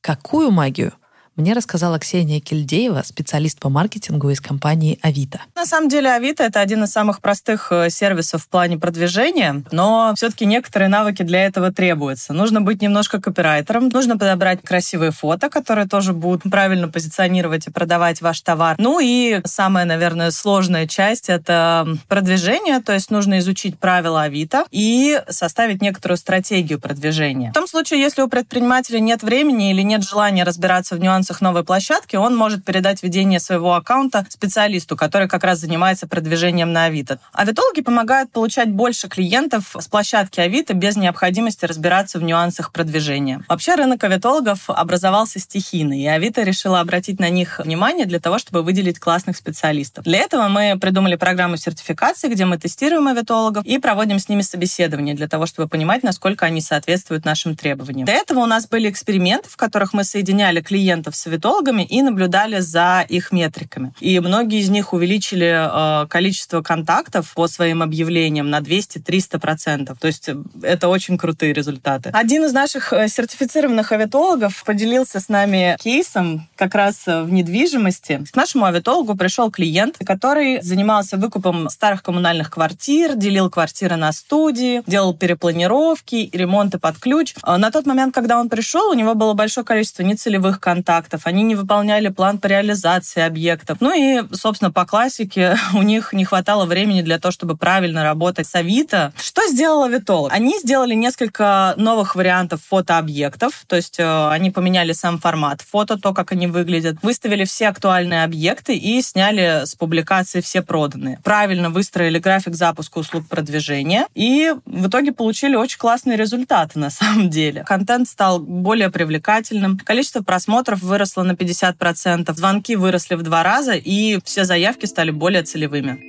Какую 0.05 0.51
магию? 0.51 0.93
Мне 1.35 1.51
рассказала 1.51 1.99
Ксения 1.99 2.39
Кильдеева, 2.39 3.01
специалист 3.05 3.59
по 3.59 3.67
маркетингу 3.67 4.29
из 4.29 4.39
компании 4.39 4.97
Авито. 5.01 5.41
На 5.53 5.65
самом 5.65 5.89
деле 5.89 6.09
Авито— 6.11 6.43
это 6.45 6.61
один 6.61 6.85
из 6.85 6.91
самых 6.91 7.19
простых 7.19 7.73
э, 7.73 7.89
сервисов 7.89 8.43
в 8.43 8.47
плане 8.47 8.77
продвижения, 8.77 9.61
но 9.73 10.13
все-таки 10.15 10.45
некоторые 10.45 10.87
навыки 10.87 11.23
для 11.23 11.43
этого 11.43 11.73
требуются. 11.73 12.31
Нужно 12.31 12.61
быть 12.61 12.81
немножко 12.81 13.19
копирайтером, 13.19 13.89
нужно 13.89 14.17
подобрать 14.17 14.61
красивые 14.61 15.11
фото, 15.11 15.49
которые 15.49 15.89
тоже 15.89 16.13
будут 16.13 16.43
правильно 16.49 16.87
позиционировать 16.87 17.67
и 17.67 17.71
продавать 17.71 18.21
ваш 18.21 18.39
товар. 18.39 18.77
Ну 18.79 19.01
и 19.01 19.41
самая, 19.43 19.83
наверное, 19.83 20.31
сложная 20.31 20.87
часть— 20.87 21.27
это 21.29 21.85
продвижение, 22.07 22.79
то 22.79 22.93
есть 22.93 23.11
нужно 23.11 23.39
изучить 23.39 23.77
правила 23.77 24.21
Авито 24.21 24.63
и 24.71 25.21
составить 25.27 25.81
некоторую 25.81 26.17
стратегию 26.17 26.79
продвижения. 26.79 27.49
В 27.51 27.53
том 27.53 27.67
случае, 27.67 27.99
если 27.99 28.21
у 28.21 28.29
предпринимателя 28.29 29.01
нет 29.01 29.21
времени 29.21 29.71
или 29.71 29.81
нет 29.81 30.01
желания 30.01 30.45
разбираться 30.45 30.95
в 30.95 30.99
нюансах 31.01 31.24
нюансах 31.25 31.41
новой 31.41 31.63
площадки, 31.63 32.15
он 32.15 32.35
может 32.35 32.63
передать 32.63 33.01
ведение 33.01 33.39
своего 33.39 33.73
аккаунта 33.73 34.25
специалисту, 34.29 34.95
который 34.95 35.27
как 35.27 35.43
раз 35.43 35.59
занимается 35.59 36.07
продвижением 36.07 36.71
на 36.71 36.85
Авито. 36.85 37.19
Авитологи 37.33 37.81
помогают 37.81 38.31
получать 38.31 38.69
больше 38.69 39.07
клиентов 39.07 39.75
с 39.79 39.87
площадки 39.87 40.39
Авито 40.39 40.75
без 40.75 40.95
необходимости 40.97 41.65
разбираться 41.65 42.19
в 42.19 42.23
нюансах 42.23 42.71
продвижения. 42.71 43.41
Вообще 43.49 43.75
рынок 43.75 44.03
авитологов 44.03 44.69
образовался 44.69 45.39
стихийно, 45.39 45.99
и 45.99 46.05
Авито 46.05 46.43
решила 46.43 46.79
обратить 46.79 47.19
на 47.19 47.29
них 47.29 47.59
внимание 47.59 48.05
для 48.05 48.19
того, 48.19 48.37
чтобы 48.37 48.61
выделить 48.61 48.99
классных 48.99 49.35
специалистов. 49.35 50.03
Для 50.03 50.19
этого 50.19 50.47
мы 50.47 50.77
придумали 50.79 51.15
программу 51.15 51.57
сертификации, 51.57 52.27
где 52.27 52.45
мы 52.45 52.57
тестируем 52.59 53.07
авитологов 53.07 53.65
и 53.65 53.79
проводим 53.79 54.19
с 54.19 54.29
ними 54.29 54.43
собеседование 54.43 55.15
для 55.15 55.27
того, 55.27 55.47
чтобы 55.47 55.67
понимать, 55.67 56.03
насколько 56.03 56.45
они 56.45 56.61
соответствуют 56.61 57.25
нашим 57.25 57.55
требованиям. 57.55 58.05
До 58.05 58.11
этого 58.11 58.39
у 58.39 58.45
нас 58.45 58.67
были 58.67 58.89
эксперименты, 58.89 59.49
в 59.49 59.57
которых 59.57 59.93
мы 59.93 60.03
соединяли 60.03 60.61
клиентов 60.61 61.14
с 61.15 61.21
советологами 61.21 61.83
и 61.83 62.01
наблюдали 62.01 62.59
за 62.59 63.05
их 63.07 63.31
метриками. 63.31 63.93
И 63.99 64.19
многие 64.19 64.59
из 64.59 64.69
них 64.69 64.93
увеличили 64.93 66.03
э, 66.03 66.07
количество 66.07 66.61
контактов 66.61 67.33
по 67.33 67.47
своим 67.47 67.81
объявлениям 67.81 68.49
на 68.49 68.59
200-300%. 68.59 69.95
То 69.99 70.07
есть 70.07 70.29
э, 70.29 70.35
это 70.61 70.87
очень 70.87 71.17
крутые 71.17 71.53
результаты. 71.53 72.09
Один 72.13 72.45
из 72.45 72.53
наших 72.53 72.93
э, 72.93 73.07
сертифицированных 73.07 73.91
авиатологов 73.91 74.63
поделился 74.63 75.19
с 75.19 75.29
нами 75.29 75.77
кейсом 75.79 76.47
как 76.55 76.75
раз 76.75 77.05
в 77.05 77.31
недвижимости. 77.31 78.23
К 78.31 78.35
нашему 78.35 78.65
авиатологу 78.65 79.15
пришел 79.15 79.51
клиент, 79.51 79.97
который 80.05 80.61
занимался 80.61 81.17
выкупом 81.17 81.69
старых 81.69 82.03
коммунальных 82.03 82.49
квартир, 82.51 83.15
делил 83.15 83.49
квартиры 83.49 83.95
на 83.95 84.11
студии, 84.11 84.83
делал 84.87 85.13
перепланировки, 85.13 86.29
ремонты 86.33 86.79
под 86.79 86.97
ключ. 86.97 87.35
На 87.45 87.71
тот 87.71 87.85
момент, 87.85 88.13
когда 88.13 88.39
он 88.39 88.49
пришел, 88.49 88.89
у 88.89 88.93
него 88.93 89.15
было 89.15 89.33
большое 89.33 89.65
количество 89.65 90.03
нецелевых 90.03 90.59
контактов, 90.59 91.04
контрактов, 91.05 91.21
они 91.25 91.43
не 91.43 91.55
выполняли 91.55 92.09
план 92.09 92.37
по 92.37 92.47
реализации 92.47 93.21
объектов. 93.21 93.77
Ну 93.79 93.93
и, 93.93 94.23
собственно, 94.33 94.71
по 94.71 94.85
классике 94.85 95.57
у 95.73 95.81
них 95.81 96.13
не 96.13 96.25
хватало 96.25 96.65
времени 96.65 97.01
для 97.01 97.19
того, 97.19 97.31
чтобы 97.31 97.57
правильно 97.57 98.03
работать 98.03 98.47
с 98.47 98.55
Авито. 98.55 99.13
Что 99.17 99.47
сделал 99.47 99.83
Авитолог? 99.83 100.31
Они 100.33 100.57
сделали 100.59 100.95
несколько 100.95 101.73
новых 101.77 102.15
вариантов 102.15 102.61
фотообъектов, 102.69 103.63
то 103.67 103.75
есть 103.75 103.99
э, 103.99 104.29
они 104.29 104.51
поменяли 104.51 104.93
сам 104.93 105.19
формат 105.19 105.61
фото, 105.61 105.97
то, 105.97 106.13
как 106.13 106.31
они 106.31 106.47
выглядят, 106.47 106.97
выставили 107.01 107.45
все 107.45 107.67
актуальные 107.69 108.23
объекты 108.23 108.75
и 108.75 109.01
сняли 109.01 109.65
с 109.65 109.75
публикации 109.75 110.41
все 110.41 110.61
проданные. 110.61 111.19
Правильно 111.23 111.69
выстроили 111.69 112.19
график 112.19 112.55
запуска 112.55 112.99
услуг 112.99 113.27
продвижения 113.27 114.07
и 114.15 114.53
в 114.65 114.87
итоге 114.87 115.11
получили 115.11 115.55
очень 115.55 115.77
классные 115.77 116.17
результаты 116.17 116.79
на 116.85 116.89
самом 116.89 117.29
деле. 117.29 117.63
Контент 117.63 118.07
стал 118.07 118.39
более 118.39 118.89
привлекательным, 118.89 119.77
количество 119.77 120.21
просмотров 120.21 120.81
выросло 120.95 121.23
на 121.23 121.33
50%, 121.33 122.33
звонки 122.33 122.77
выросли 122.77 123.15
в 123.15 123.21
два 123.21 123.43
раза, 123.43 123.73
и 123.73 124.17
все 124.23 124.45
заявки 124.45 124.85
стали 124.85 125.11
более 125.11 125.43
целевыми. 125.43 125.99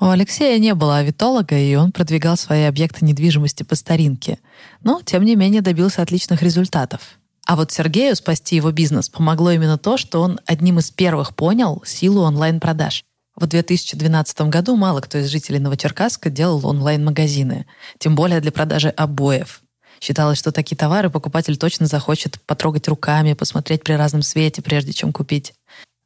У 0.00 0.08
Алексея 0.08 0.58
не 0.58 0.74
было 0.74 0.96
авитолога, 0.96 1.58
и 1.58 1.74
он 1.74 1.92
продвигал 1.92 2.38
свои 2.38 2.62
объекты 2.62 3.04
недвижимости 3.04 3.64
по 3.64 3.74
старинке. 3.74 4.38
Но, 4.82 5.02
тем 5.04 5.22
не 5.22 5.36
менее, 5.36 5.60
добился 5.60 6.00
отличных 6.00 6.42
результатов. 6.42 7.18
А 7.46 7.54
вот 7.54 7.70
Сергею 7.70 8.16
спасти 8.16 8.56
его 8.56 8.70
бизнес 8.72 9.10
помогло 9.10 9.50
именно 9.50 9.76
то, 9.76 9.98
что 9.98 10.22
он 10.22 10.40
одним 10.46 10.78
из 10.78 10.90
первых 10.90 11.36
понял 11.36 11.82
силу 11.84 12.22
онлайн-продаж. 12.22 13.04
В 13.36 13.46
2012 13.46 14.40
году 14.48 14.76
мало 14.76 15.02
кто 15.02 15.18
из 15.18 15.28
жителей 15.28 15.58
Новочеркасска 15.58 16.30
делал 16.30 16.66
онлайн-магазины, 16.66 17.66
тем 17.98 18.14
более 18.14 18.40
для 18.40 18.50
продажи 18.50 18.88
обоев. 18.88 19.60
Считалось, 20.00 20.38
что 20.38 20.52
такие 20.52 20.76
товары 20.76 21.10
покупатель 21.10 21.58
точно 21.58 21.84
захочет 21.86 22.40
потрогать 22.46 22.88
руками, 22.88 23.34
посмотреть 23.34 23.82
при 23.82 23.92
разном 23.92 24.22
свете, 24.22 24.62
прежде 24.62 24.94
чем 24.94 25.12
купить. 25.12 25.52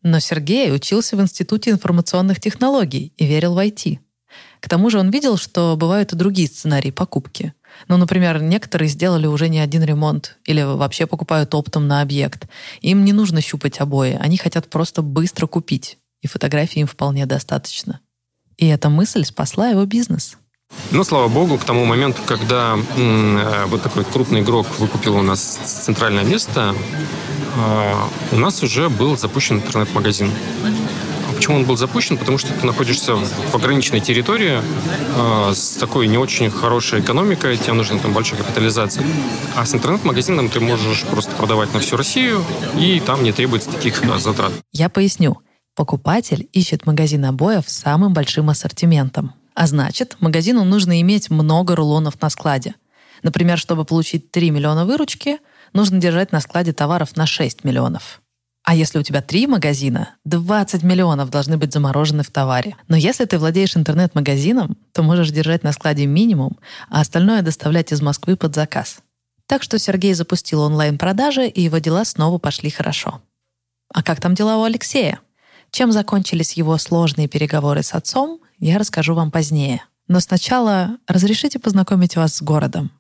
Но 0.03 0.19
Сергей 0.19 0.75
учился 0.75 1.17
в 1.17 1.21
Институте 1.21 1.71
информационных 1.71 2.41
технологий 2.41 3.13
и 3.17 3.25
верил 3.27 3.55
в 3.55 3.59
IT. 3.59 4.01
К 4.59 4.69
тому 4.69 4.91
же 4.91 4.99
он 4.99 5.11
видел, 5.11 5.37
что 5.37 5.77
бывают 5.77 6.13
и 6.13 6.17
другие 6.17 6.49
сценарии 6.49 6.91
покупки. 6.91 7.55
Ну, 7.87 7.97
например, 7.97 8.43
некоторые 8.43 8.89
сделали 8.89 9.29
уже 9.29 9.49
не 9.49 9.61
один 9.61 9.85
ремонт 9.85 10.37
или 10.47 10.63
вообще 10.63 11.07
покупают 11.07 11.55
оптом 11.55 11.87
на 11.87 12.03
объект. 12.03 12.49
Им 12.81 13.05
не 13.05 13.13
нужно 13.13 13.41
щупать 13.41 13.79
обои, 13.79 14.19
они 14.21 14.37
хотят 14.37 14.69
просто 14.69 15.03
быстро 15.03 15.47
купить 15.47 16.00
и 16.23 16.27
фотографий 16.27 16.81
им 16.81 16.87
вполне 16.87 17.27
достаточно. 17.27 18.01
И 18.57 18.67
эта 18.67 18.91
мысль 18.91 19.25
спасла 19.25 19.69
его 19.69 19.85
бизнес. 19.87 20.37
Ну, 20.93 21.05
слава 21.05 21.29
богу, 21.29 21.59
к 21.59 21.65
тому 21.65 21.85
моменту, 21.85 22.23
когда 22.27 22.79
э, 22.97 23.65
вот 23.67 23.83
такой 23.83 24.05
крупный 24.05 24.41
игрок 24.41 24.67
выкупил 24.79 25.17
у 25.17 25.23
нас 25.23 25.41
центральное 25.65 26.25
место, 26.25 26.75
э, 27.57 27.95
у 28.33 28.37
нас 28.37 28.63
уже 28.63 28.89
был 28.89 29.17
запущен 29.17 29.57
интернет-магазин. 29.57 30.31
Почему 31.35 31.57
он 31.57 31.65
был 31.65 31.77
запущен? 31.77 32.19
Потому 32.19 32.39
что 32.39 32.53
ты 32.53 32.67
находишься 32.67 33.15
в 33.15 33.51
пограничной 33.51 34.01
территории 34.01 34.61
э, 34.61 35.55
с 35.55 35.77
такой 35.77 36.07
не 36.07 36.19
очень 36.19 36.51
хорошей 36.51 37.01
экономикой, 37.01 37.57
тебе 37.57 37.73
нужна 37.73 37.99
там 37.99 38.13
большая 38.13 38.39
капитализация. 38.41 39.05
А 39.57 39.65
с 39.65 39.75
интернет-магазином 39.75 40.51
ты 40.51 40.61
можешь 40.61 41.05
просто 41.05 41.31
продавать 41.33 41.73
на 41.73 41.81
всю 41.81 41.97
Россию, 41.97 42.45
и 42.79 43.01
там 43.01 43.25
не 43.25 43.33
требуется 43.33 43.71
таких 43.71 44.07
да, 44.07 44.19
затрат. 44.19 44.53
Я 44.73 44.89
поясню. 44.89 45.39
Покупатель 45.81 46.47
ищет 46.53 46.85
магазин 46.85 47.25
обоев 47.25 47.67
с 47.67 47.73
самым 47.75 48.13
большим 48.13 48.51
ассортиментом. 48.51 49.33
А 49.55 49.67
значит, 49.67 50.15
магазину 50.21 50.63
нужно 50.63 51.01
иметь 51.01 51.31
много 51.31 51.75
рулонов 51.75 52.21
на 52.21 52.29
складе. 52.29 52.75
Например, 53.23 53.57
чтобы 53.57 53.87
получить 53.87 54.31
3 54.31 54.51
миллиона 54.51 54.85
выручки, 54.85 55.39
нужно 55.73 55.99
держать 55.99 56.33
на 56.33 56.43
складе 56.43 56.75
товаров 56.75 57.17
на 57.17 57.25
6 57.25 57.65
миллионов. 57.65 58.21
А 58.63 58.75
если 58.75 58.99
у 58.99 59.03
тебя 59.03 59.23
три 59.23 59.47
магазина, 59.47 60.11
20 60.27 60.83
миллионов 60.83 61.31
должны 61.31 61.57
быть 61.57 61.73
заморожены 61.73 62.25
в 62.25 62.31
товаре. 62.31 62.77
Но 62.89 62.97
если 62.99 63.25
ты 63.25 63.39
владеешь 63.39 63.75
интернет-магазином, 63.75 64.77
то 64.93 65.03
можешь 65.03 65.31
держать 65.31 65.63
на 65.63 65.73
складе 65.73 66.05
минимум, 66.05 66.59
а 66.91 67.01
остальное 67.01 67.41
доставлять 67.41 67.91
из 67.91 68.03
Москвы 68.03 68.37
под 68.37 68.55
заказ. 68.55 68.99
Так 69.47 69.63
что 69.63 69.79
Сергей 69.79 70.13
запустил 70.13 70.61
онлайн-продажи, 70.61 71.47
и 71.47 71.63
его 71.63 71.79
дела 71.79 72.05
снова 72.05 72.37
пошли 72.37 72.69
хорошо. 72.69 73.23
А 73.95 74.03
как 74.03 74.21
там 74.21 74.35
дела 74.35 74.59
у 74.59 74.65
Алексея? 74.65 75.21
Чем 75.71 75.93
закончились 75.93 76.55
его 76.55 76.77
сложные 76.79 77.29
переговоры 77.29 77.83
с 77.83 77.95
отцом, 77.95 78.41
я 78.59 78.79
расскажу 78.79 79.15
вам 79.15 79.31
позднее. 79.31 79.83
Но 80.09 80.21
сначала 80.21 80.97
разрешите 81.07 81.59
познакомить 81.59 82.17
вас 82.17 82.37
с 82.37 82.43
городом. 82.43 82.91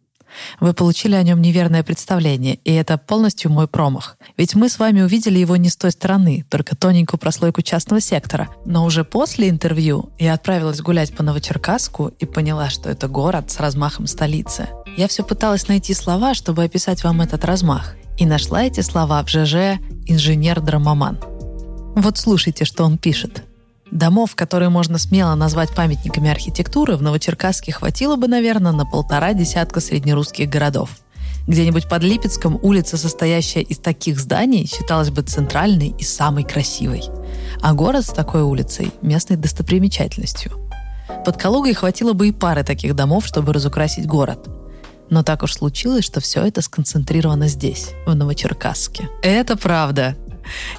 Вы 0.61 0.75
получили 0.75 1.15
о 1.15 1.23
нем 1.23 1.41
неверное 1.41 1.83
представление, 1.83 2.55
и 2.65 2.73
это 2.73 2.99
полностью 2.99 3.51
мой 3.51 3.67
промах. 3.67 4.17
Ведь 4.37 4.55
мы 4.55 4.69
с 4.69 4.79
вами 4.79 5.03
увидели 5.03 5.39
его 5.39 5.57
не 5.57 5.69
с 5.69 5.77
той 5.77 5.91
стороны, 5.91 6.45
только 6.49 6.77
тоненькую 6.77 7.19
прослойку 7.19 7.63
частного 7.63 8.01
сектора. 8.01 8.49
Но 8.65 8.85
уже 8.85 9.05
после 9.05 9.49
интервью 9.49 10.13
я 10.19 10.35
отправилась 10.35 10.81
гулять 10.81 11.15
по 11.15 11.23
Новочеркасску 11.23 12.13
и 12.19 12.27
поняла, 12.27 12.71
что 12.71 12.91
это 12.91 13.09
город 13.09 13.51
с 13.51 13.59
размахом 13.59 14.07
столицы. 14.07 14.69
Я 14.97 15.09
все 15.09 15.25
пыталась 15.25 15.69
найти 15.69 15.95
слова, 15.95 16.35
чтобы 16.35 16.65
описать 16.65 17.05
вам 17.05 17.21
этот 17.21 17.45
размах. 17.45 17.97
И 18.19 18.27
нашла 18.27 18.63
эти 18.65 18.81
слова 18.81 19.23
в 19.25 19.29
ЖЖ 19.29 19.81
«Инженер-драмоман». 20.07 21.30
Вот 22.01 22.17
слушайте, 22.17 22.65
что 22.65 22.85
он 22.85 22.97
пишет. 22.97 23.43
Домов, 23.91 24.35
которые 24.35 24.71
можно 24.71 24.97
смело 24.97 25.35
назвать 25.35 25.75
памятниками 25.75 26.31
архитектуры, 26.31 26.97
в 26.97 27.03
Новочеркасске 27.03 27.73
хватило 27.73 28.17
бы, 28.17 28.27
наверное, 28.27 28.73
на 28.73 28.87
полтора 28.87 29.35
десятка 29.35 29.81
среднерусских 29.81 30.49
городов. 30.49 30.89
Где-нибудь 31.47 31.91
под 31.91 32.03
Липецком 32.03 32.59
улица, 32.63 32.97
состоящая 32.97 33.61
из 33.61 33.79
таких 33.79 34.19
зданий, 34.19 34.67
считалась 34.67 35.11
бы 35.11 35.21
центральной 35.21 35.89
и 35.99 36.03
самой 36.03 36.45
красивой. 36.45 37.03
А 37.61 37.75
город 37.75 38.07
с 38.07 38.11
такой 38.11 38.45
улицей– 38.45 38.93
местной 39.03 39.37
достопримечательностью. 39.37 40.53
Под 41.27 41.37
Калугой 41.37 41.75
хватило 41.75 42.15
бы 42.15 42.29
и 42.29 42.33
пары 42.33 42.65
таких 42.65 42.97
домов, 42.97 43.27
чтобы 43.27 43.53
разукрасить 43.53 44.07
город. 44.07 44.49
Но 45.11 45.23
так 45.23 45.43
уж 45.43 45.53
случилось, 45.53 46.07
что 46.07 46.21
все 46.21 46.47
это 46.47 46.63
сконцентрировано 46.63 47.47
здесь, 47.49 47.91
в 48.07 48.15
Новочеркасске. 48.15 49.11
Это 49.23 49.55
правда. 49.59 50.17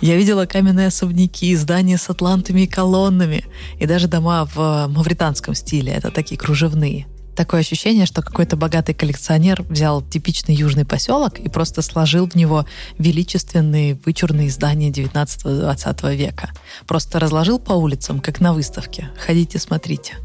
Я 0.01 0.15
видела 0.15 0.45
каменные 0.45 0.87
особняки, 0.87 1.55
здания 1.55 1.97
с 1.97 2.09
атлантами 2.09 2.61
и 2.61 2.67
колоннами, 2.67 3.45
и 3.79 3.85
даже 3.85 4.07
дома 4.07 4.45
в 4.45 4.87
мавританском 4.87 5.55
стиле, 5.55 5.93
это 5.93 6.11
такие 6.11 6.37
кружевные. 6.37 7.07
Такое 7.35 7.61
ощущение, 7.61 8.05
что 8.05 8.21
какой-то 8.21 8.57
богатый 8.57 8.93
коллекционер 8.93 9.63
взял 9.63 10.01
типичный 10.01 10.53
южный 10.53 10.85
поселок 10.85 11.39
и 11.39 11.47
просто 11.47 11.81
сложил 11.81 12.29
в 12.29 12.35
него 12.35 12.65
величественные 12.97 13.97
вычурные 14.05 14.49
здания 14.49 14.91
19-20 14.91 16.15
века. 16.15 16.51
Просто 16.87 17.19
разложил 17.19 17.57
по 17.57 17.73
улицам, 17.73 18.19
как 18.19 18.41
на 18.41 18.53
выставке. 18.53 19.09
Ходите, 19.17 19.59
смотрите. 19.59 20.15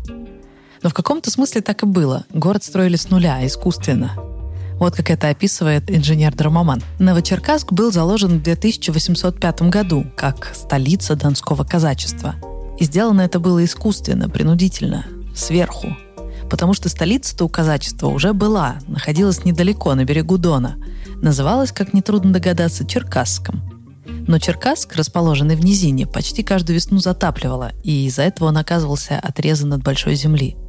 Но 0.82 0.90
в 0.90 0.94
каком-то 0.94 1.30
смысле 1.30 1.60
так 1.60 1.84
и 1.84 1.86
было. 1.86 2.24
Город 2.30 2.64
строили 2.64 2.96
с 2.96 3.08
нуля, 3.08 3.44
искусственно. 3.46 4.35
Вот 4.78 4.94
как 4.94 5.10
это 5.10 5.30
описывает 5.30 5.90
инженер 5.90 6.34
Драмаман. 6.34 6.82
Новочеркасск 6.98 7.72
был 7.72 7.90
заложен 7.90 8.38
в 8.38 8.42
2805 8.42 9.62
году 9.62 10.04
как 10.16 10.52
столица 10.54 11.16
донского 11.16 11.64
казачества. 11.64 12.34
И 12.78 12.84
сделано 12.84 13.22
это 13.22 13.40
было 13.40 13.64
искусственно, 13.64 14.28
принудительно, 14.28 15.06
сверху. 15.34 15.96
Потому 16.50 16.74
что 16.74 16.90
столица-то 16.90 17.46
у 17.46 17.48
казачества 17.48 18.08
уже 18.08 18.34
была, 18.34 18.76
находилась 18.86 19.46
недалеко, 19.46 19.94
на 19.94 20.04
берегу 20.04 20.36
Дона. 20.36 20.76
Называлась, 21.22 21.72
как 21.72 21.94
нетрудно 21.94 22.34
догадаться, 22.34 22.86
Черкасском. 22.86 23.62
Но 24.28 24.38
Черкасск, 24.38 24.94
расположенный 24.94 25.56
в 25.56 25.64
низине, 25.64 26.06
почти 26.06 26.42
каждую 26.42 26.76
весну 26.76 26.98
затапливало, 26.98 27.72
и 27.82 28.06
из-за 28.06 28.22
этого 28.22 28.48
он 28.48 28.58
оказывался 28.58 29.18
отрезан 29.18 29.72
от 29.72 29.82
большой 29.82 30.16
земли– 30.16 30.54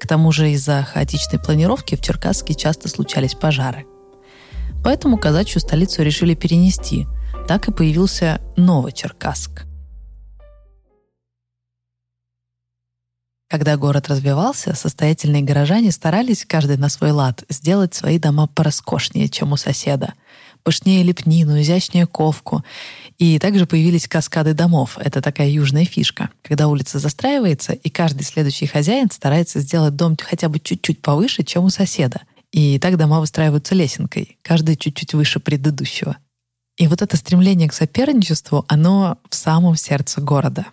к 0.00 0.06
тому 0.06 0.32
же 0.32 0.50
из-за 0.50 0.82
хаотичной 0.82 1.38
планировки 1.38 1.94
в 1.94 2.00
Черкасске 2.00 2.54
часто 2.54 2.88
случались 2.88 3.34
пожары. 3.34 3.86
Поэтому 4.82 5.18
казачью 5.18 5.60
столицу 5.60 6.02
решили 6.02 6.34
перенести. 6.34 7.06
Так 7.46 7.68
и 7.68 7.72
появился 7.72 8.40
Новочеркасск. 8.56 9.66
Когда 13.50 13.76
город 13.76 14.08
развивался, 14.08 14.74
состоятельные 14.74 15.42
горожане 15.42 15.90
старались, 15.90 16.46
каждый 16.46 16.76
на 16.76 16.88
свой 16.88 17.10
лад, 17.10 17.44
сделать 17.48 17.92
свои 17.92 18.18
дома 18.18 18.46
пороскошнее, 18.46 19.28
чем 19.28 19.52
у 19.52 19.56
соседа. 19.56 20.14
Пышнее 20.62 21.02
лепнину, 21.02 21.60
изящнее 21.60 22.06
ковку. 22.06 22.64
И 23.18 23.38
также 23.38 23.66
появились 23.66 24.08
каскады 24.08 24.54
домов. 24.54 24.98
Это 24.98 25.22
такая 25.22 25.48
южная 25.48 25.84
фишка. 25.84 26.30
Когда 26.42 26.68
улица 26.68 26.98
застраивается, 26.98 27.72
и 27.72 27.88
каждый 27.88 28.22
следующий 28.22 28.66
хозяин 28.66 29.10
старается 29.10 29.60
сделать 29.60 29.96
дом 29.96 30.16
хотя 30.20 30.48
бы 30.48 30.58
чуть-чуть 30.60 31.00
повыше, 31.00 31.42
чем 31.42 31.64
у 31.64 31.70
соседа. 31.70 32.22
И 32.52 32.78
так 32.78 32.96
дома 32.96 33.20
выстраиваются 33.20 33.74
лесенкой, 33.74 34.38
каждый 34.42 34.76
чуть-чуть 34.76 35.14
выше 35.14 35.40
предыдущего. 35.40 36.16
И 36.76 36.88
вот 36.88 37.02
это 37.02 37.16
стремление 37.16 37.68
к 37.68 37.74
соперничеству, 37.74 38.64
оно 38.68 39.18
в 39.28 39.34
самом 39.34 39.76
сердце 39.76 40.20
города. 40.20 40.66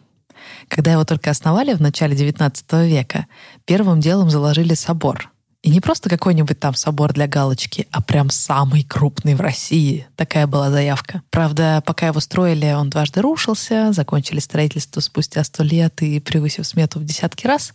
Когда 0.70 0.94
его 0.94 1.03
только 1.03 1.29
основали 1.29 1.74
в 1.74 1.82
начале 1.82 2.15
XIX 2.15 2.88
века, 2.88 3.27
первым 3.65 4.00
делом 4.00 4.29
заложили 4.29 4.74
собор— 4.74 5.32
и 5.67 5.69
не 5.69 5.81
просто 5.81 6.09
какой-нибудь 6.09 6.62
там 6.62 6.75
собор 6.75 7.12
для 7.12 7.27
галочки, 7.27 7.89
а 7.91 8.01
прям 8.01 8.29
самый 8.29 8.83
крупный 8.83 9.36
в 9.36 9.41
России. 9.41 10.07
Такая 10.15 10.47
была 10.47 10.71
заявка. 10.71 11.24
Правда, 11.29 11.83
пока 11.86 12.07
его 12.07 12.21
строили, 12.21 12.71
он 12.71 12.89
дважды 12.89 13.21
рушился, 13.21 13.91
закончили 13.91 14.39
строительство 14.39 15.01
спустя 15.01 15.43
сто 15.43 15.63
лет 15.63 16.01
и 16.01 16.21
превысив 16.21 16.65
смету 16.65 17.00
в 17.00 17.03
десятки 17.03 17.47
раз. 17.47 17.74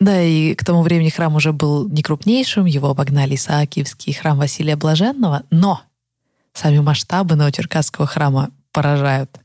Да, 0.00 0.22
и 0.22 0.54
к 0.54 0.64
тому 0.64 0.80
времени 0.80 1.10
храм 1.10 1.36
уже 1.36 1.52
был 1.52 1.86
не 1.90 2.02
крупнейшим, 2.02 2.64
его 2.64 2.88
обогнали 2.88 3.34
Исаакиевский 3.34 4.14
храм 4.14 4.38
Василия 4.38 4.76
Блаженного, 4.76 5.42
но 5.50 5.82
сами 6.54 6.78
масштабы 6.78 7.34
Новочеркасского 7.34 8.06
храма 8.06 8.50
поражают. 8.72 9.38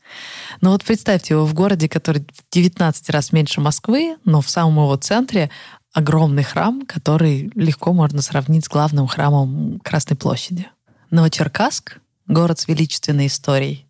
Но 0.62 0.72
вот 0.72 0.86
представьте 0.86 1.34
его 1.34 1.46
в 1.46 1.54
городе, 1.54 1.90
который 1.90 2.26
в 2.32 2.54
19 2.54 3.10
раз 3.10 3.34
меньше 3.34 3.60
Москвы, 3.60 4.16
но 4.24 4.40
в 4.40 4.50
самом 4.50 4.76
его 4.76 4.96
центре 4.96 5.50
огромный 5.94 6.44
храм, 6.44 6.86
который 6.86 7.52
легко 7.56 7.94
можно 7.94 8.22
сравнить 8.22 8.66
с 8.66 8.70
главным 8.70 9.08
храмом 9.08 9.80
Красной 9.80 10.18
площади. 10.18 10.68
Новочеркасск— 11.12 12.00
город 12.28 12.60
с 12.60 12.68
величественной 12.68 13.28
историей. 13.28 13.86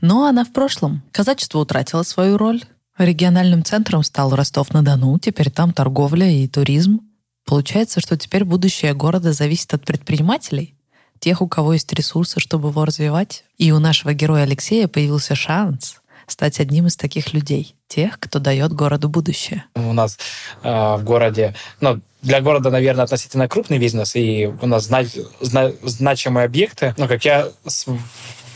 Но 0.00 0.26
она 0.26 0.44
в 0.44 0.52
прошлом. 0.52 1.02
Казачество 1.10 1.58
утратило 1.58 2.02
свою 2.02 2.36
роль. 2.36 2.62
Региональным 2.98 3.64
центром 3.64 4.02
стал 4.02 4.34
Ростов-на-Дону, 4.34 5.18
теперь 5.18 5.50
там 5.50 5.72
торговля 5.72 6.30
и 6.30 6.46
туризм. 6.48 7.00
Получается, 7.44 8.00
что 8.00 8.16
теперь 8.16 8.44
будущее 8.44 8.94
города 8.94 9.32
зависит 9.32 9.72
от 9.74 9.84
предпринимателей, 9.84 10.74
тех, 11.18 11.40
у 11.40 11.48
кого 11.48 11.72
есть 11.72 11.92
ресурсы, 11.92 12.40
чтобы 12.40 12.68
его 12.68 12.84
развивать. 12.84 13.44
И 13.56 13.72
у 13.72 13.78
нашего 13.78 14.12
героя 14.12 14.42
Алексея 14.42 14.88
появился 14.88 15.34
шанс 15.34 16.00
стать 16.26 16.60
одним 16.60 16.88
из 16.88 16.96
таких 16.96 17.32
людей, 17.32 17.75
тех, 17.88 18.18
кто 18.18 18.38
дает 18.38 18.72
городу 18.72 19.08
будущее. 19.08 19.64
У 19.74 19.92
нас 19.92 20.18
э, 20.62 20.68
в 20.96 21.04
городе, 21.04 21.54
ну, 21.80 22.00
для 22.22 22.40
города, 22.40 22.70
наверное, 22.70 23.04
относительно 23.04 23.48
крупный 23.48 23.78
бизнес, 23.78 24.16
и 24.16 24.50
у 24.60 24.66
нас 24.66 24.84
зна- 24.86 25.04
зна- 25.40 25.72
значимые 25.82 26.46
объекты. 26.46 26.94
Ну, 26.96 27.06
как 27.06 27.24
я 27.24 27.48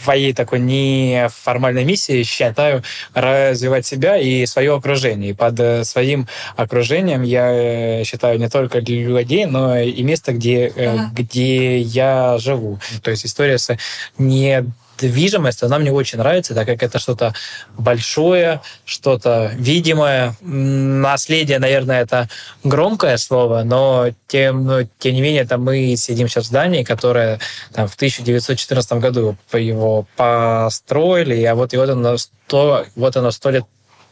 своей 0.02 0.32
такой 0.32 0.60
неформальной 0.60 1.84
миссией 1.84 2.24
считаю 2.24 2.82
развивать 3.14 3.86
себя 3.86 4.16
и 4.16 4.46
свое 4.46 4.74
окружение. 4.74 5.30
И 5.30 5.34
под 5.34 5.60
э, 5.60 5.84
своим 5.84 6.26
окружением 6.56 7.22
я 7.22 7.50
э, 7.52 8.04
считаю 8.04 8.38
не 8.38 8.48
только 8.48 8.80
людей, 8.80 9.46
но 9.46 9.78
и 9.78 10.02
место, 10.02 10.32
где, 10.32 10.72
ага. 10.76 11.10
где 11.12 11.78
я 11.78 12.38
живу. 12.38 12.80
То 13.02 13.10
есть 13.10 13.26
история 13.26 13.58
с 13.58 13.76
не 14.18 14.64
движимость, 15.00 15.62
она 15.62 15.78
мне 15.78 15.92
очень 15.92 16.18
нравится, 16.18 16.54
так 16.54 16.66
как 16.66 16.82
это 16.82 16.98
что-то 16.98 17.34
большое, 17.76 18.60
что-то 18.84 19.52
видимое. 19.54 20.36
Наследие, 20.40 21.58
наверное, 21.58 22.02
это 22.02 22.28
громкое 22.64 23.16
слово, 23.16 23.62
но 23.62 24.08
тем, 24.26 24.64
но, 24.64 24.82
тем 24.98 25.14
не 25.14 25.20
менее, 25.20 25.44
там 25.44 25.64
мы 25.64 25.96
сидим 25.96 26.28
сейчас 26.28 26.44
в 26.44 26.48
здании, 26.48 26.84
которое 26.84 27.40
там, 27.72 27.88
в 27.88 27.94
1914 27.94 28.92
году 28.94 29.36
его 29.52 30.06
построили, 30.16 31.42
а 31.44 31.54
вот, 31.54 31.72
и 31.72 31.76
вот, 31.76 31.88
оно 31.88 32.16
сто, 32.18 32.84
вот 32.96 33.16
оно 33.16 33.30
сто 33.30 33.50
лет 33.50 33.64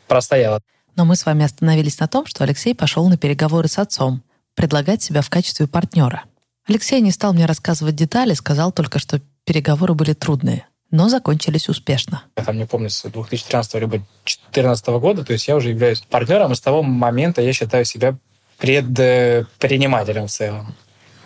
простояло. 0.07 0.61
Но 0.97 1.05
мы 1.05 1.17
с 1.17 1.27
вами 1.27 1.45
остановились 1.45 2.01
на 2.01 2.09
том, 2.09 2.27
что 2.27 2.45
Алексей 2.45 2.75
пошел 2.75 3.09
на 3.09 3.17
переговоры 3.17 3.69
с 3.69 3.79
отцом, 3.79 4.23
предлагать 4.55 5.03
себя 5.03 5.23
в 5.23 5.31
качестве 5.31 5.67
партнера. 5.67 6.25
Алексей 6.67 7.01
не 7.01 7.13
стал 7.13 7.33
мне 7.33 7.47
рассказывать 7.47 7.95
детали, 7.95 8.35
сказал 8.35 8.73
только, 8.73 8.99
что 8.99 9.21
переговоры 9.45 9.95
были 9.95 10.13
трудные 10.13 10.68
но 10.91 11.09
закончились 11.09 11.69
успешно. 11.69 12.23
Я 12.37 12.45
там 12.45 12.57
не 12.57 12.67
помню, 12.67 12.91
с 12.91 13.03
2013 13.03 13.75
либо 13.75 13.99
2014 13.99 14.87
года, 14.87 15.25
то 15.25 15.33
есть 15.33 15.47
я 15.49 15.57
уже 15.57 15.71
являюсь 15.71 16.01
партнером, 16.01 16.53
и 16.53 16.55
с 16.55 16.61
того 16.61 16.83
момента 16.83 17.43
я 17.43 17.53
считаю 17.53 17.85
себя 17.85 18.17
предпринимателем 18.59 20.27
в 20.27 20.31
целом. 20.31 20.75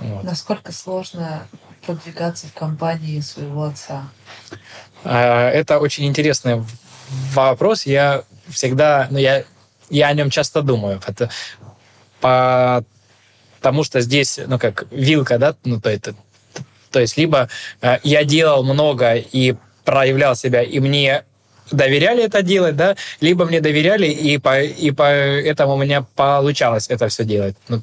Вот. 0.00 0.24
Насколько 0.24 0.72
сложно 0.72 1.46
продвигаться 1.86 2.46
в 2.46 2.52
компании 2.52 3.20
своего 3.20 3.64
отца? 3.64 4.08
А, 5.04 5.48
это 5.48 5.78
очень 5.78 6.06
интересный 6.06 6.64
вопрос. 7.32 7.86
Я 7.86 8.24
всегда, 8.48 9.06
ну, 9.10 9.18
я, 9.18 9.44
я 9.90 10.08
о 10.08 10.12
нем 10.14 10.30
часто 10.30 10.62
думаю. 10.62 11.00
Это, 11.06 11.30
потому 12.20 13.84
что 13.84 14.00
здесь, 14.00 14.40
ну, 14.46 14.58
как 14.58 14.86
вилка, 14.90 15.38
да, 15.38 15.54
ну, 15.64 15.80
то 15.80 15.88
это 15.88 16.14
то 16.92 17.00
есть 17.00 17.16
либо 17.16 17.48
э, 17.80 17.98
я 18.02 18.24
делал 18.24 18.62
много 18.62 19.14
и 19.14 19.54
проявлял 19.84 20.36
себя, 20.36 20.62
и 20.62 20.78
мне 20.78 21.24
доверяли 21.70 22.24
это 22.24 22.42
делать, 22.42 22.76
да, 22.76 22.96
либо 23.20 23.44
мне 23.44 23.60
доверяли, 23.60 24.06
и 24.06 24.38
по, 24.38 24.60
и 24.60 24.90
по 24.90 25.04
этому 25.04 25.74
у 25.74 25.78
меня 25.78 26.04
получалось 26.14 26.86
это 26.88 27.08
все 27.08 27.24
делать. 27.24 27.56
Ну, 27.68 27.82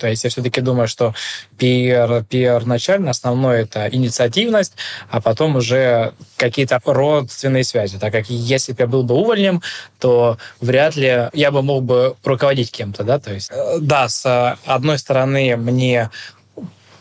то 0.00 0.08
есть 0.08 0.24
я 0.24 0.30
все-таки 0.30 0.60
думаю, 0.60 0.88
что 0.88 1.14
пиар, 1.58 2.24
пиар 2.24 2.64
начально 2.66 3.10
основное 3.10 3.62
это 3.62 3.88
инициативность, 3.90 4.74
а 5.10 5.20
потом 5.20 5.56
уже 5.56 6.12
какие-то 6.36 6.80
родственные 6.84 7.64
связи. 7.64 7.98
Так 7.98 8.12
как 8.12 8.28
если 8.28 8.72
бы 8.72 8.82
я 8.82 8.86
был 8.86 9.04
бы 9.04 9.14
увольнем, 9.14 9.62
то 9.98 10.38
вряд 10.60 10.96
ли 10.96 11.28
я 11.32 11.50
бы 11.50 11.62
мог 11.62 11.84
бы 11.84 12.16
руководить 12.24 12.70
кем-то, 12.70 13.04
да, 13.04 13.18
то 13.18 13.32
есть 13.32 13.50
э, 13.52 13.76
да, 13.80 14.08
с 14.08 14.58
одной 14.64 14.98
стороны 14.98 15.56
мне 15.56 16.10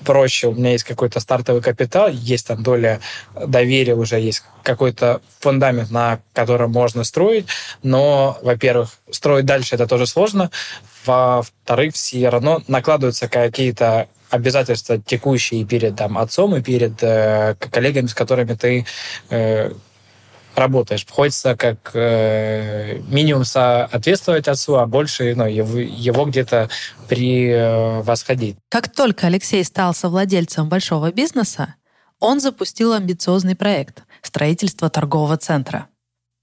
проще, 0.06 0.48
у 0.48 0.54
меня 0.54 0.72
есть 0.72 0.84
какой-то 0.84 1.20
стартовый 1.20 1.62
капитал, 1.62 2.08
есть 2.10 2.48
там 2.48 2.64
доля 2.64 3.02
доверия 3.36 3.96
уже, 3.96 4.20
есть 4.20 4.44
какой-то 4.64 5.22
фундамент, 5.40 5.92
на 5.92 6.20
котором 6.34 6.72
можно 6.72 7.04
строить, 7.04 7.48
но, 7.84 8.38
во-первых, 8.42 8.92
строить 9.12 9.46
дальше 9.46 9.76
это 9.76 9.88
тоже 9.88 10.08
сложно, 10.08 10.52
во-вторых, 11.06 11.94
все 11.94 12.30
равно 12.30 12.62
накладываются 12.68 13.28
какие-то 13.28 14.08
обязательства 14.30 14.98
текущие 14.98 15.66
перед 15.66 15.96
там, 15.96 16.18
отцом 16.18 16.56
и 16.56 16.62
перед 16.62 17.02
э, 17.02 17.56
коллегами, 17.72 18.08
с 18.08 18.14
которыми 18.14 18.54
ты 18.54 18.86
э, 19.30 19.72
работаешь. 20.58 21.06
Хочется 21.10 21.56
как 21.56 21.92
э, 21.94 23.00
минимум 23.08 23.46
соответствовать 23.46 24.48
отцу, 24.48 24.76
а 24.76 24.86
больше 24.86 25.34
ну, 25.36 25.46
его, 25.46 25.80
его 25.80 26.26
где-то 26.26 26.70
превосходить. 27.08 28.58
Как 28.70 28.92
только 28.92 29.28
Алексей 29.28 29.64
стал 29.64 29.94
совладельцем 29.94 30.70
большого 30.70 31.12
бизнеса, 31.12 31.76
он 32.20 32.40
запустил 32.40 32.94
амбициозный 32.94 33.56
проект— 33.56 34.04
строительство 34.22 34.90
торгового 34.90 35.38
центра. 35.38 35.88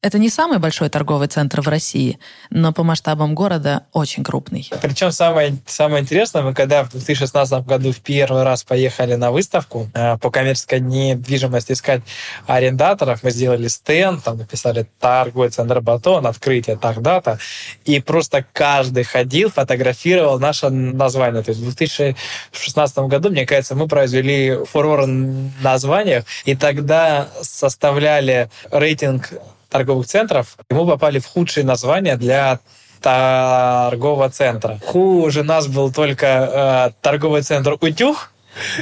Это 0.03 0.19
не 0.19 0.31
самый 0.31 0.59
большой 0.59 0.89
торговый 0.89 1.29
центр 1.29 1.61
в 1.61 1.69
России, 1.69 2.19
но 2.51 2.73
по 2.73 2.83
масштабам 2.83 3.37
города 3.37 3.85
очень 3.93 4.25
крупный. 4.25 4.69
Причем 4.83 5.13
самое, 5.13 5.57
самое 5.65 6.03
интересное, 6.03 6.43
мы 6.43 6.55
когда 6.55 6.83
в 6.83 6.91
2016 6.91 7.65
году 7.65 7.93
в 7.93 8.01
первый 8.01 8.43
раз 8.43 8.65
поехали 8.65 9.15
на 9.15 9.31
выставку 9.31 9.89
э, 9.95 10.19
по 10.19 10.33
коммерческой 10.33 10.81
недвижимости 10.81 11.73
искать 11.73 12.03
арендаторов, 12.49 13.23
мы 13.23 13.31
сделали 13.31 13.69
стенд, 13.69 14.25
там 14.25 14.39
написали 14.39 14.89
торговый 14.99 15.51
центр 15.51 15.81
Батон, 15.81 16.27
открытие 16.27 16.77
тогда-то, 16.77 17.39
и 17.85 18.01
просто 18.01 18.45
каждый 18.53 19.05
ходил, 19.05 19.51
фотографировал 19.51 20.41
наше 20.41 20.69
название. 20.69 21.45
То 21.45 21.51
есть 21.51 21.61
в 21.61 21.65
2016 21.65 22.99
году, 22.99 23.31
мне 23.31 23.47
кажется, 23.47 23.77
мы 23.77 23.87
произвели 23.87 24.65
фурор 24.65 25.07
названиях, 25.07 26.25
и 26.45 26.57
тогда 26.57 27.29
составляли 27.43 28.51
рейтинг 28.73 29.31
торговых 29.73 30.07
центров, 30.07 30.57
мы 30.71 30.87
попали 30.87 31.19
в 31.19 31.27
худшие 31.27 31.65
названия 31.65 32.17
для 32.17 32.61
торгового 33.01 34.31
центра. 34.31 34.79
Хуже 34.87 35.43
нас 35.43 35.67
был 35.67 35.93
только 35.93 36.27
э, 36.27 37.03
торговый 37.03 37.43
центр 37.43 37.77
«Утюг», 37.81 38.33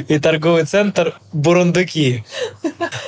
и 0.09 0.18
торговый 0.18 0.64
центр 0.64 1.14
Бурундуки. 1.33 2.24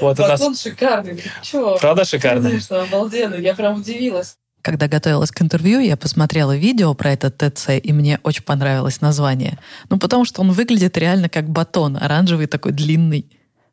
Вот 0.00 0.18
у 0.20 0.22
нас... 0.22 0.60
шикарный. 0.60 1.22
Чего? 1.42 1.76
Правда 1.78 2.04
шикарный? 2.04 2.50
Конечно, 2.50 2.82
обалденный. 2.82 3.42
Я 3.42 3.54
прям 3.54 3.80
удивилась. 3.80 4.36
Когда 4.62 4.86
готовилась 4.86 5.32
к 5.32 5.42
интервью, 5.42 5.80
я 5.80 5.96
посмотрела 5.96 6.56
видео 6.56 6.94
про 6.94 7.12
этот 7.12 7.36
ТЦ, 7.36 7.70
и 7.82 7.92
мне 7.92 8.20
очень 8.22 8.44
понравилось 8.44 9.00
название. 9.00 9.58
Ну, 9.90 9.98
потому 9.98 10.24
что 10.24 10.40
он 10.40 10.52
выглядит 10.52 10.96
реально 10.96 11.28
как 11.28 11.48
батон, 11.48 11.96
оранжевый 11.96 12.46
такой 12.46 12.70
длинный. 12.70 13.26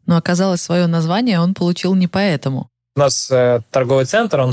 Но 0.08 0.17
оказалось, 0.17 0.62
свое 0.62 0.88
название 0.88 1.39
он 1.39 1.54
получил 1.54 1.93
не 1.93 2.08
поэтому. 2.08 2.69
У 3.00 3.02
нас 3.02 3.32
э, 3.32 3.62
торговый 3.72 4.04
центр, 4.04 4.42
он 4.42 4.52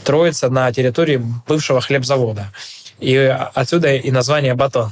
строится 0.00 0.48
на 0.48 0.72
территории 0.72 1.22
бывшего 1.46 1.82
хлебзавода. 1.82 2.50
И 3.00 3.14
отсюда 3.52 3.94
и 3.94 4.10
название 4.10 4.54
батон. 4.54 4.90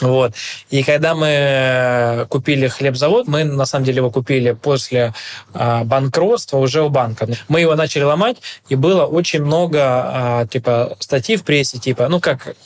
вот. 0.00 0.34
И 0.70 0.82
когда 0.82 1.14
мы 1.14 2.26
купили 2.28 2.66
хлебзавод, 2.66 3.28
мы 3.28 3.44
на 3.44 3.64
самом 3.64 3.84
деле 3.84 3.98
его 3.98 4.10
купили 4.10 4.50
после 4.60 5.14
а, 5.54 5.84
банкротства 5.84 6.58
уже 6.58 6.82
у 6.82 6.88
банка. 6.88 7.28
Мы 7.46 7.60
его 7.60 7.76
начали 7.76 8.02
ломать, 8.02 8.38
и 8.68 8.74
было 8.74 9.04
очень 9.04 9.44
много 9.44 9.78
а, 9.84 10.46
типа 10.48 10.96
статей 10.98 11.36
в 11.36 11.44
прессе, 11.44 11.78
типа, 11.78 12.08
ну 12.08 12.18
как 12.18 12.56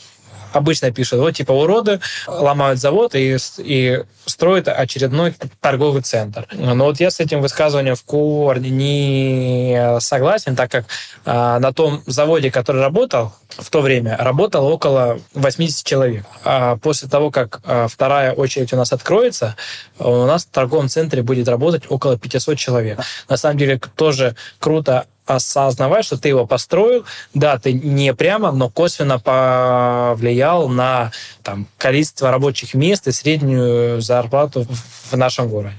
обычно 0.57 0.90
пишут, 0.90 1.21
вот 1.21 1.33
типа 1.33 1.53
уроды 1.53 2.01
ломают 2.27 2.81
завод 2.81 3.14
и, 3.14 3.37
и 3.59 4.03
строят 4.25 4.69
очередной 4.69 5.35
торговый 5.61 6.03
центр. 6.03 6.47
Но 6.53 6.85
вот 6.85 7.01
я 7.01 7.11
с 7.11 7.21
этим 7.21 7.40
высказыванием 7.40 7.95
в 7.95 8.05
корне 8.05 8.71
не 8.71 10.01
согласен, 10.01 10.57
так 10.57 10.71
как 10.71 10.87
а, 11.25 11.59
на 11.59 11.73
том 11.73 12.03
заводе, 12.07 12.51
который 12.51 12.83
работал 12.83 13.33
в 13.49 13.71
то 13.71 13.81
время, 13.81 14.16
работало 14.16 14.69
около 14.69 15.19
80 15.35 15.87
человек. 15.87 16.25
А 16.45 16.77
после 16.77 17.09
того, 17.09 17.31
как 17.31 17.61
а, 17.64 17.88
вторая 17.88 18.33
очередь 18.33 18.73
у 18.73 18.77
нас 18.77 18.92
откроется, 18.92 19.57
у 19.99 20.25
нас 20.25 20.45
в 20.45 20.51
торговом 20.51 20.88
центре 20.88 21.23
будет 21.23 21.49
работать 21.49 21.85
около 21.88 22.19
500 22.19 22.59
человек. 22.59 22.99
На 23.29 23.37
самом 23.37 23.59
деле 23.59 23.81
тоже 23.97 24.35
круто 24.59 25.07
осознавать, 25.27 26.05
что 26.05 26.19
ты 26.19 26.29
его 26.29 26.47
построил, 26.47 27.05
да, 27.35 27.59
ты 27.59 27.73
не 27.73 28.15
прямо, 28.15 28.53
но 28.53 28.71
косвенно 28.71 29.19
повлиял 29.19 30.69
на 30.69 31.12
там, 31.43 31.67
количество 31.79 32.31
рабочих 32.31 32.75
мест 32.75 33.07
и 33.09 33.12
среднюю 33.12 34.01
зарплату 34.01 34.67
в 35.11 35.17
нашем 35.17 35.49
городе. 35.49 35.77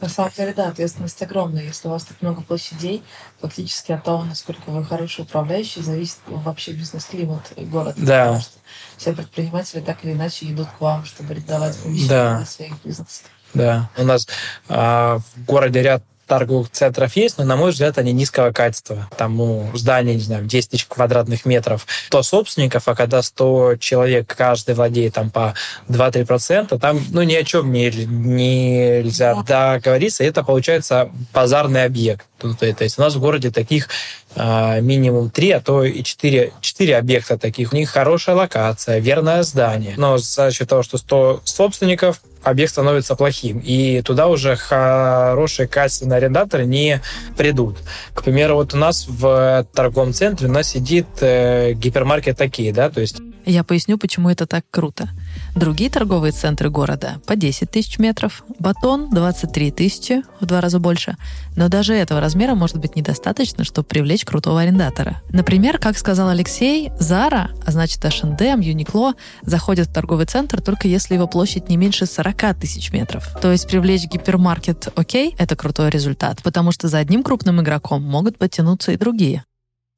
На 0.00 0.08
самом 0.08 0.32
деле, 0.34 0.54
да, 0.54 0.68
ответственность 0.68 1.20
огромная. 1.20 1.62
Если 1.62 1.86
у 1.86 1.90
вас 1.90 2.04
так 2.04 2.16
много 2.22 2.40
площадей, 2.40 3.02
фактически 3.40 3.92
от 3.92 4.02
того, 4.02 4.24
насколько 4.24 4.70
вы 4.70 4.82
хороший 4.82 5.22
управляющий, 5.22 5.82
зависит 5.82 6.18
вообще 6.26 6.72
бизнес-климат 6.72 7.52
города. 7.56 7.94
Да. 7.98 8.40
Все 8.96 9.12
предприниматели 9.12 9.80
так 9.80 10.02
или 10.02 10.12
иначе 10.12 10.46
идут 10.46 10.68
к 10.78 10.80
вам, 10.80 11.04
чтобы 11.04 11.34
арендовать 11.34 11.76
помещения 11.76 12.08
да. 12.08 12.36
для 12.38 12.46
своих 12.46 12.72
бизнесов. 12.82 13.24
Да. 13.52 13.90
У 13.98 14.04
нас 14.04 14.26
а, 14.68 15.18
в 15.18 15.44
городе 15.44 15.82
ряд 15.82 16.02
торговых 16.30 16.70
центров 16.70 17.16
есть, 17.16 17.38
но, 17.38 17.44
на 17.44 17.56
мой 17.56 17.72
взгляд, 17.72 17.98
они 17.98 18.12
низкого 18.12 18.52
качества. 18.52 19.08
Там, 19.18 19.36
ну, 19.36 19.68
здание, 19.74 20.14
не 20.14 20.20
знаю, 20.20 20.44
10 20.44 20.70
тысяч 20.70 20.86
квадратных 20.86 21.44
метров. 21.44 21.88
100 22.06 22.22
собственников, 22.22 22.86
а 22.86 22.94
когда 22.94 23.20
100 23.20 23.76
человек, 23.80 24.32
каждый 24.36 24.76
владеет 24.76 25.14
там 25.14 25.30
по 25.30 25.54
2-3%, 25.88 26.78
там, 26.78 27.00
ну, 27.10 27.22
ни 27.22 27.34
о 27.34 27.42
чем 27.42 27.72
не, 27.72 27.90
нельзя 27.90 29.42
договориться, 29.42 30.22
это 30.22 30.44
получается 30.44 31.10
базарный 31.34 31.82
объект. 31.84 32.26
То 32.38 32.84
есть 32.84 32.98
у 32.98 33.02
нас 33.02 33.14
в 33.14 33.20
городе 33.20 33.50
таких 33.50 33.88
а, 34.36 34.80
минимум 34.80 35.30
три, 35.30 35.50
а 35.50 35.60
то 35.60 35.82
и 35.84 36.02
четыре, 36.02 36.52
четыре 36.60 36.96
объекта 36.96 37.36
таких. 37.36 37.72
У 37.72 37.76
них 37.76 37.90
хорошая 37.90 38.36
локация, 38.36 38.98
верное 38.98 39.42
здание. 39.42 39.94
Но 39.96 40.16
за 40.18 40.50
счет 40.52 40.68
того, 40.68 40.82
что 40.82 40.96
100 40.96 41.42
собственников, 41.44 42.22
объект 42.42 42.72
становится 42.72 43.14
плохим. 43.14 43.60
И 43.64 44.02
туда 44.02 44.28
уже 44.28 44.56
хорошие 44.56 45.68
качественные 45.68 46.18
арендаторы 46.18 46.66
не 46.66 47.00
придут. 47.36 47.78
К 48.14 48.22
примеру, 48.22 48.56
вот 48.56 48.74
у 48.74 48.76
нас 48.76 49.06
в 49.08 49.66
торговом 49.72 50.12
центре 50.12 50.48
у 50.48 50.52
нас 50.52 50.68
сидит 50.68 51.06
э, 51.20 51.72
гипермаркет 51.74 52.36
такие, 52.36 52.72
да, 52.72 52.90
то 52.90 53.00
есть 53.00 53.20
я 53.46 53.64
поясню, 53.64 53.98
почему 53.98 54.28
это 54.28 54.46
так 54.46 54.64
круто. 54.70 55.08
Другие 55.56 55.90
торговые 55.90 56.32
центры 56.32 56.70
города 56.70 57.20
по 57.26 57.36
10 57.36 57.70
тысяч 57.70 57.98
метров, 57.98 58.44
батон 58.58 59.10
23 59.10 59.70
тысячи, 59.70 60.22
в 60.40 60.46
два 60.46 60.60
раза 60.60 60.78
больше. 60.78 61.16
Но 61.56 61.68
даже 61.68 61.94
этого 61.94 62.20
размера 62.20 62.54
может 62.54 62.76
быть 62.76 62.96
недостаточно, 62.96 63.64
чтобы 63.64 63.88
привлечь 63.88 64.24
крутого 64.24 64.60
арендатора. 64.60 65.22
Например, 65.30 65.78
как 65.78 65.96
сказал 65.96 66.28
Алексей, 66.28 66.90
Zara, 67.00 67.48
а 67.64 67.70
значит 67.72 68.04
H&M, 68.04 68.60
Uniqlo, 68.60 69.14
заходят 69.42 69.88
в 69.88 69.92
торговый 69.92 70.26
центр 70.26 70.60
только 70.60 70.86
если 70.86 71.14
его 71.14 71.26
площадь 71.26 71.68
не 71.68 71.76
меньше 71.76 72.06
40 72.06 72.29
тысяч 72.32 72.92
метров. 72.92 73.28
То 73.40 73.52
есть 73.52 73.68
привлечь 73.68 74.04
гипермаркет 74.04 74.88
окей, 74.94 75.34
это 75.38 75.56
крутой 75.56 75.90
результат, 75.90 76.42
потому 76.42 76.72
что 76.72 76.88
за 76.88 76.98
одним 76.98 77.22
крупным 77.22 77.60
игроком 77.60 78.02
могут 78.02 78.38
подтянуться 78.38 78.92
и 78.92 78.96
другие. 78.96 79.44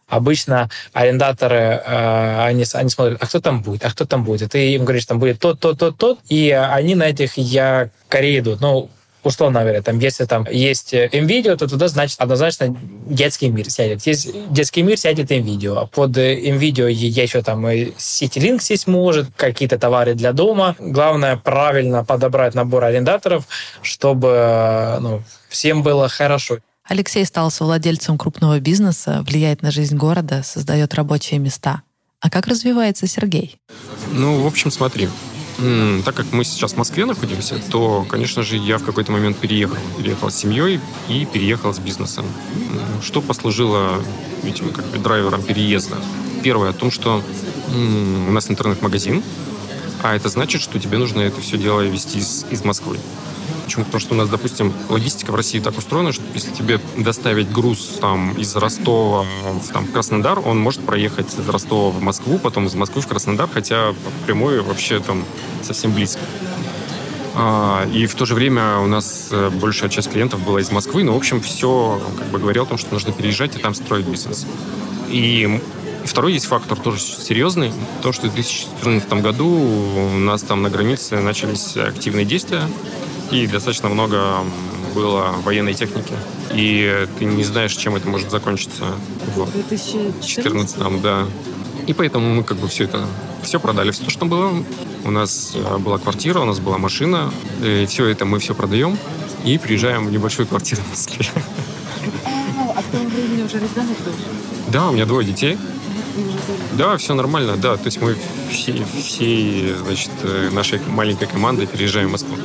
Обычно 0.09 0.69
арендаторы, 0.93 1.57
э, 1.57 2.45
они, 2.45 2.65
они 2.75 2.91
смотрят, 2.91 3.23
а 3.23 3.27
кто 3.27 3.41
там 3.41 3.63
будет, 3.63 3.85
а 3.85 3.91
кто 3.91 4.05
там 4.05 4.25
будет. 4.25 4.43
И 4.43 4.47
ты 4.49 4.75
им 4.75 4.85
говоришь, 4.85 5.07
там 5.07 5.19
будет 5.19 5.39
тот, 5.39 5.59
тот, 5.59 5.79
тот, 5.79 5.97
тот, 5.97 6.19
и 6.29 6.51
они 6.51 6.95
на 6.95 7.05
этих 7.05 7.39
якоре 7.39 8.39
идут. 8.39 8.61
Ну, 8.61 8.91
условно 9.25 9.61
говоря, 9.61 9.83
там, 9.83 9.99
если 9.99 10.25
там 10.25 10.47
есть 10.51 10.95
NVIDIA, 10.95 11.57
то 11.57 11.69
туда, 11.69 11.89
значит, 11.89 12.21
однозначно 12.21 12.77
детский 13.07 13.49
мир 13.49 13.71
сядет. 13.71 14.07
Если 14.07 14.33
детский 14.51 14.83
мир 14.83 14.99
сядет 14.99 15.31
NVIDIA. 15.31 15.79
А 15.79 15.87
под 15.87 16.17
NVIDIA 16.17 16.91
я 16.91 17.23
еще 17.23 17.43
там 17.43 17.67
CityLink 17.67 18.61
сесть 18.61 18.87
может, 18.87 19.29
какие-то 19.37 19.79
товары 19.79 20.15
для 20.15 20.33
дома. 20.33 20.77
Главное, 20.79 21.37
правильно 21.37 22.05
подобрать 22.05 22.55
набор 22.55 22.85
арендаторов, 22.85 23.47
чтобы 23.83 24.99
ну, 25.01 25.23
всем 25.49 25.83
было 25.83 26.09
хорошо. 26.09 26.59
Алексей 26.85 27.25
стал 27.25 27.51
совладельцем 27.51 28.19
крупного 28.19 28.59
бизнеса, 28.59 29.25
влияет 29.27 29.63
на 29.63 29.71
жизнь 29.71 29.97
города, 29.97 30.43
создает 30.43 30.95
рабочие 30.95 31.39
места. 31.39 31.83
А 32.21 32.31
как 32.31 32.47
развивается 32.47 33.07
Сергей? 33.07 33.59
Ну, 34.13 34.43
в 34.43 34.47
общем, 34.47 34.71
смотри. 34.71 35.09
Так 36.05 36.15
как 36.15 36.27
мы 36.33 36.45
сейчас 36.45 36.73
в 36.73 36.77
Москве 36.77 37.05
находимся, 37.05 37.61
то, 37.71 38.05
конечно 38.09 38.43
же, 38.43 38.57
я 38.57 38.79
в 38.79 38.85
какой-то 38.85 39.13
момент 39.13 39.37
переехал. 39.39 39.77
Переехал 39.99 40.31
с 40.31 40.35
семьей 40.35 40.81
и 41.09 41.27
переехал 41.27 41.73
с 41.73 41.79
бизнесом. 41.79 42.25
Что 43.03 43.21
послужило 43.21 44.03
этим 44.45 44.71
как 44.71 44.85
бы 44.87 44.99
драйвером 44.99 45.43
переезда? 45.43 45.97
Первое 46.43 46.71
о 46.71 46.73
том, 46.73 46.91
что 46.91 47.23
у 47.75 48.33
нас 48.33 48.51
интернет-магазин, 48.51 49.23
а 50.03 50.17
это 50.17 50.29
значит, 50.29 50.61
что 50.61 50.79
тебе 50.81 50.99
нужно 50.99 51.21
это 51.21 51.41
все 51.41 51.57
дело 51.57 51.81
вести 51.81 52.19
из, 52.19 52.45
из 52.51 52.65
Москвы. 52.65 52.99
Почему? 53.73 53.87
Потому 53.87 54.01
что 54.01 54.15
у 54.15 54.17
нас, 54.19 54.29
допустим, 54.29 54.71
логистика 54.91 55.31
в 55.31 55.35
России 55.35 55.59
так 55.59 55.79
устроена, 55.79 56.13
что 56.13 56.23
если 56.35 56.53
тебе 56.53 56.79
доставить 56.99 57.51
груз 57.51 57.97
там, 58.03 58.35
из 58.35 58.55
Ростова 58.55 59.23
в 59.23 59.73
там, 59.73 59.87
Краснодар, 59.87 60.39
он 60.41 60.59
может 60.59 60.85
проехать 60.85 61.33
из 61.33 61.49
Ростова 61.49 61.89
в 61.89 62.03
Москву, 62.03 62.39
потом 62.39 62.67
из 62.67 62.75
Москвы 62.75 63.01
в 63.01 63.07
Краснодар, 63.07 63.49
хотя 63.51 63.95
прямой 64.27 64.61
вообще 64.61 65.01
там 65.01 65.25
совсем 65.63 65.95
близко. 65.95 66.21
А, 67.35 67.89
и 67.91 68.05
в 68.05 68.15
то 68.15 68.27
же 68.27 68.35
время 68.35 68.77
у 68.81 68.87
нас 68.87 69.29
э, 69.31 69.49
большая 69.49 69.89
часть 69.89 70.11
клиентов 70.11 70.45
была 70.45 70.61
из 70.61 70.71
Москвы, 70.71 71.03
но, 71.03 71.15
в 71.15 71.17
общем, 71.17 71.41
все 71.41 71.99
как 72.19 72.27
бы 72.27 72.39
говорил 72.39 72.65
о 72.65 72.67
том, 72.67 72.77
что 72.77 72.93
нужно 72.93 73.11
переезжать 73.11 73.57
и 73.57 73.59
там 73.59 73.75
строить 73.75 74.05
бизнес. 74.05 74.47
И 75.09 75.63
Второй 76.05 76.33
есть 76.33 76.47
фактор 76.47 76.79
тоже 76.79 76.99
серьезный. 76.99 77.73
То, 78.03 78.13
что 78.13 78.27
в 78.27 78.35
2014 78.35 79.13
году 79.23 79.47
у 79.47 80.19
нас 80.19 80.43
там 80.43 80.63
на 80.63 80.69
границе 80.69 81.21
начались 81.21 81.77
активные 81.77 82.25
действия 82.25 82.63
и 83.33 83.47
достаточно 83.47 83.89
много 83.89 84.45
было 84.95 85.35
военной 85.43 85.75
техники. 85.75 86.15
И 86.55 87.07
ты 87.19 87.25
не 87.25 87.45
знаешь, 87.45 87.75
чем 87.75 87.97
это 87.97 88.09
может 88.09 88.31
закончиться 88.31 88.85
в 89.35 89.51
2014 89.51 91.01
да. 91.01 91.27
И 91.87 91.95
поэтому 91.95 92.35
мы 92.35 92.45
как 92.45 92.59
бы 92.59 92.69
все 92.69 92.85
это 92.85 93.05
все 93.43 93.59
продали, 93.59 93.91
все, 93.91 94.09
что 94.09 94.27
было. 94.27 94.53
У 95.05 95.11
нас 95.11 95.53
э, 95.55 95.79
была 95.79 95.99
квартира, 95.99 96.39
у 96.41 96.45
нас 96.45 96.61
была 96.61 96.79
машина. 96.79 97.33
И 97.61 97.87
все 97.89 98.07
это 98.07 98.25
мы 98.25 98.39
все 98.39 98.55
продаем 98.55 98.97
и 99.45 99.59
приезжаем 99.59 100.07
в 100.07 100.13
небольшую 100.13 100.47
квартиру 100.47 100.81
в 100.83 100.91
Москве. 100.91 101.27
А 102.25 102.81
в 102.81 102.85
том 102.93 103.07
времени 103.09 103.43
уже 103.43 103.57
ребенок 103.57 103.97
тоже? 104.05 104.17
Да, 104.69 104.91
у 104.91 104.93
меня 104.93 105.07
двое 105.07 105.27
детей. 105.27 105.59
Да, 106.75 106.97
все 106.99 107.15
нормально, 107.15 107.57
да. 107.57 107.77
То 107.77 107.87
есть 107.87 108.01
мы 108.01 108.17
всей, 108.51 108.85
всей 108.97 109.75
значит, 109.75 110.11
э, 110.23 110.51
нашей 110.53 110.81
маленькой 110.87 111.27
командой 111.27 111.67
переезжаем 111.67 112.09
в 112.09 112.13
Москву. 112.13 112.37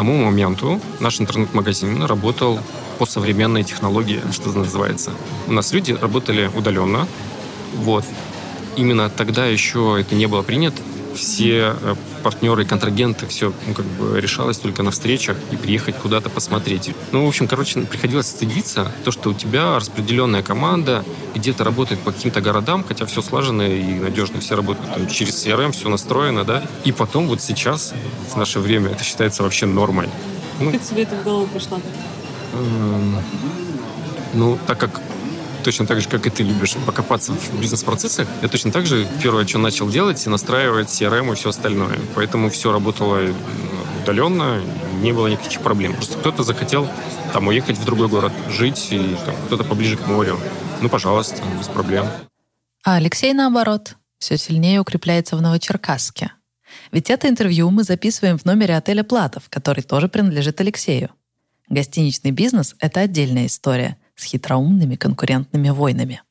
Тому 0.00 0.16
моменту 0.16 0.80
наш 0.98 1.20
интернет-магазин 1.20 2.02
работал 2.04 2.58
по 2.98 3.04
современной 3.04 3.64
технологии, 3.64 4.22
что 4.32 4.48
называется. 4.48 5.10
У 5.46 5.52
нас 5.52 5.74
люди 5.74 5.92
работали 5.92 6.50
удаленно. 6.56 7.06
Вот. 7.74 8.06
Именно 8.78 9.10
тогда 9.10 9.44
еще 9.44 9.98
это 10.00 10.14
не 10.14 10.24
было 10.24 10.40
принято 10.40 10.80
все 11.14 11.76
э, 11.78 11.94
партнеры 12.20 12.62
и 12.62 12.66
контрагенты, 12.66 13.26
все 13.26 13.52
ну, 13.66 13.74
как 13.74 13.84
бы 13.86 14.20
решалось 14.20 14.58
только 14.58 14.82
на 14.82 14.90
встречах 14.90 15.36
и 15.50 15.56
приехать 15.56 15.96
куда-то 15.96 16.30
посмотреть. 16.30 16.94
Ну, 17.12 17.24
в 17.24 17.28
общем, 17.28 17.48
короче, 17.48 17.80
приходилось 17.80 18.28
стыдиться 18.28 18.92
то, 19.04 19.10
что 19.10 19.30
у 19.30 19.34
тебя 19.34 19.76
распределенная 19.76 20.42
команда 20.42 21.04
где-то 21.34 21.64
работает 21.64 22.00
по 22.00 22.12
каким-то 22.12 22.40
городам, 22.40 22.84
хотя 22.86 23.06
все 23.06 23.22
слажено 23.22 23.64
и 23.64 23.94
надежно, 23.94 24.40
все 24.40 24.56
работают 24.56 24.92
там, 24.92 25.06
через 25.08 25.44
CRM, 25.44 25.72
все 25.72 25.88
настроено, 25.88 26.44
да. 26.44 26.62
И 26.84 26.92
потом 26.92 27.28
вот 27.28 27.40
сейчас, 27.40 27.92
в 28.32 28.36
наше 28.36 28.60
время, 28.60 28.90
это 28.90 29.04
считается 29.04 29.42
вообще 29.42 29.66
нормой. 29.66 30.08
Ну, 30.60 30.72
как 30.72 30.82
тебе 30.82 31.02
это 31.02 31.16
в 31.16 31.24
голову 31.24 31.46
пришло? 31.46 31.80
Эм, 32.52 33.16
ну, 34.34 34.58
так 34.66 34.78
как 34.78 35.00
точно 35.60 35.86
так 35.86 36.00
же, 36.00 36.08
как 36.08 36.26
и 36.26 36.30
ты 36.30 36.42
любишь 36.42 36.74
покопаться 36.86 37.32
в 37.32 37.60
бизнес-процессах, 37.60 38.26
я 38.42 38.48
точно 38.48 38.72
так 38.72 38.86
же 38.86 39.06
первое, 39.22 39.46
что 39.46 39.58
начал 39.58 39.88
делать, 39.88 40.24
настраивать 40.26 40.88
CRM 40.88 41.32
и 41.32 41.34
все 41.34 41.50
остальное. 41.50 41.98
Поэтому 42.14 42.50
все 42.50 42.72
работало 42.72 43.20
удаленно, 44.02 44.60
не 45.00 45.12
было 45.12 45.28
никаких 45.28 45.60
проблем. 45.60 45.94
Просто 45.94 46.18
кто-то 46.18 46.42
захотел 46.42 46.88
там 47.32 47.48
уехать 47.48 47.76
в 47.76 47.84
другой 47.84 48.08
город, 48.08 48.32
жить, 48.48 48.88
и 48.90 49.16
там, 49.24 49.34
кто-то 49.46 49.64
поближе 49.64 49.96
к 49.96 50.06
морю. 50.06 50.38
Ну, 50.80 50.88
пожалуйста, 50.88 51.42
без 51.58 51.68
проблем. 51.68 52.06
А 52.84 52.96
Алексей, 52.96 53.32
наоборот, 53.32 53.96
все 54.18 54.36
сильнее 54.36 54.80
укрепляется 54.80 55.36
в 55.36 55.42
Новочеркасске. 55.42 56.32
Ведь 56.92 57.10
это 57.10 57.28
интервью 57.28 57.70
мы 57.70 57.84
записываем 57.84 58.38
в 58.38 58.44
номере 58.44 58.76
отеля 58.76 59.02
«Платов», 59.02 59.44
который 59.48 59.82
тоже 59.82 60.08
принадлежит 60.08 60.60
Алексею. 60.60 61.10
Гостиничный 61.68 62.30
бизнес— 62.30 62.74
это 62.80 63.00
отдельная 63.00 63.46
история— 63.46 63.96
с 64.20 64.24
хитроумными 64.24 64.96
конкурентными 64.96 65.70
войнами. 65.70 66.22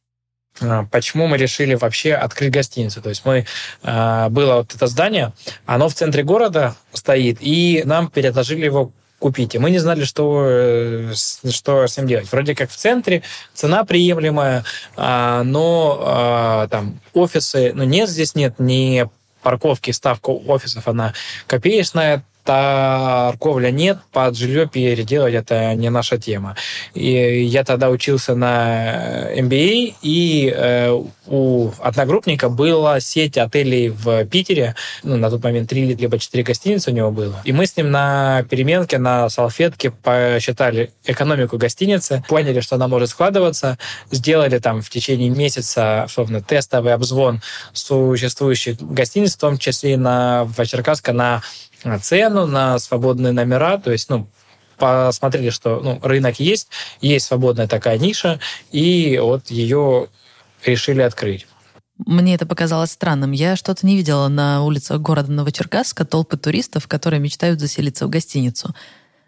А, 0.61 0.85
почему 0.91 1.27
мы 1.27 1.37
решили 1.37 1.75
вообще 1.75 2.13
открыть 2.13 2.51
гостиницу? 2.51 3.01
То 3.01 3.09
есть 3.09 3.25
мы 3.25 3.45
а, 3.83 4.29
было 4.29 4.55
вот 4.55 4.75
это 4.75 4.87
здание, 4.87 5.33
оно 5.65 5.89
в 5.89 5.93
центре 5.93 6.23
города 6.23 6.75
стоит, 6.93 7.37
и 7.39 7.83
нам 7.85 8.09
переложили 8.09 8.65
его 8.65 8.91
купить. 9.19 9.55
И 9.55 9.59
мы 9.59 9.69
не 9.69 9.79
знали, 9.79 10.05
что, 10.05 10.45
э, 10.47 11.13
что 11.49 11.87
с 11.87 11.97
ним 11.97 12.07
делать. 12.07 12.31
Вроде 12.31 12.55
как 12.55 12.69
в 12.69 12.75
центре, 12.77 13.21
цена 13.53 13.83
приемлемая, 13.83 14.63
а, 14.95 15.43
но 15.43 16.67
там 16.71 16.99
офисы, 17.13 17.73
ну 17.73 17.83
нет, 17.83 18.09
здесь 18.09 18.33
нет 18.35 18.55
ни 18.59 19.09
парковки, 19.41 19.91
ставка 19.91 20.29
офисов, 20.29 20.87
она 20.87 21.13
копеечная, 21.47 22.23
торговля 22.49 23.69
нет, 23.69 23.99
под 24.11 24.35
жилье 24.35 24.67
переделать 24.67 25.35
это 25.35 25.75
не 25.75 25.91
наша 25.91 26.17
тема. 26.17 26.55
И 26.95 27.43
я 27.43 27.63
тогда 27.63 27.91
учился 27.91 28.33
на 28.33 29.31
MBA, 29.35 29.93
и 30.01 30.51
э, 30.55 30.99
у 31.27 31.69
одногруппника 31.79 32.49
была 32.49 32.99
сеть 33.01 33.37
отелей 33.37 33.89
в 33.89 34.25
Питере, 34.25 34.73
ну, 35.03 35.17
на 35.17 35.29
тот 35.29 35.43
момент 35.43 35.69
три 35.69 35.93
либо 35.93 36.17
четыре 36.17 36.43
гостиницы 36.43 36.89
у 36.89 36.93
него 36.95 37.11
было. 37.11 37.39
И 37.43 37.51
мы 37.51 37.67
с 37.67 37.77
ним 37.77 37.91
на 37.91 38.41
переменке, 38.49 38.97
на 38.97 39.29
салфетке 39.29 39.91
посчитали 39.91 40.89
экономику 41.05 41.59
гостиницы, 41.59 42.23
поняли, 42.27 42.61
что 42.61 42.77
она 42.77 42.87
может 42.87 43.09
складываться, 43.09 43.77
сделали 44.09 44.57
там 44.57 44.81
в 44.81 44.89
течение 44.89 45.29
месяца, 45.29 46.05
условно, 46.07 46.41
тестовый 46.41 46.95
обзвон 46.95 47.43
существующих 47.73 48.81
гостиниц, 48.81 49.35
в 49.35 49.39
том 49.39 49.59
числе 49.59 49.93
и 49.93 49.97
на 49.97 50.45
в 50.45 50.65
Черкасске, 50.65 51.11
на 51.11 51.43
цену 52.01 52.45
на 52.45 52.79
свободные 52.79 53.31
номера, 53.31 53.77
то 53.77 53.91
есть, 53.91 54.09
ну, 54.09 54.27
посмотрели, 54.77 55.49
что 55.49 55.79
ну, 55.81 55.99
рынок 56.01 56.39
есть, 56.39 56.69
есть 57.01 57.25
свободная 57.25 57.67
такая 57.67 57.97
ниша, 57.97 58.39
и 58.71 59.19
вот 59.21 59.47
ее 59.47 60.07
решили 60.65 61.01
открыть. 61.01 61.45
Мне 62.05 62.35
это 62.35 62.45
показалось 62.45 62.91
странным. 62.91 63.31
Я 63.31 63.57
что-то 63.57 63.85
не 63.85 63.97
видела 63.97 64.29
на 64.29 64.63
улицах 64.63 65.01
города 65.01 65.31
Новочеркасска 65.31 66.05
толпы 66.05 66.37
туристов, 66.37 66.87
которые 66.87 67.19
мечтают 67.19 67.59
заселиться 67.59 68.07
в 68.07 68.09
гостиницу. 68.09 68.73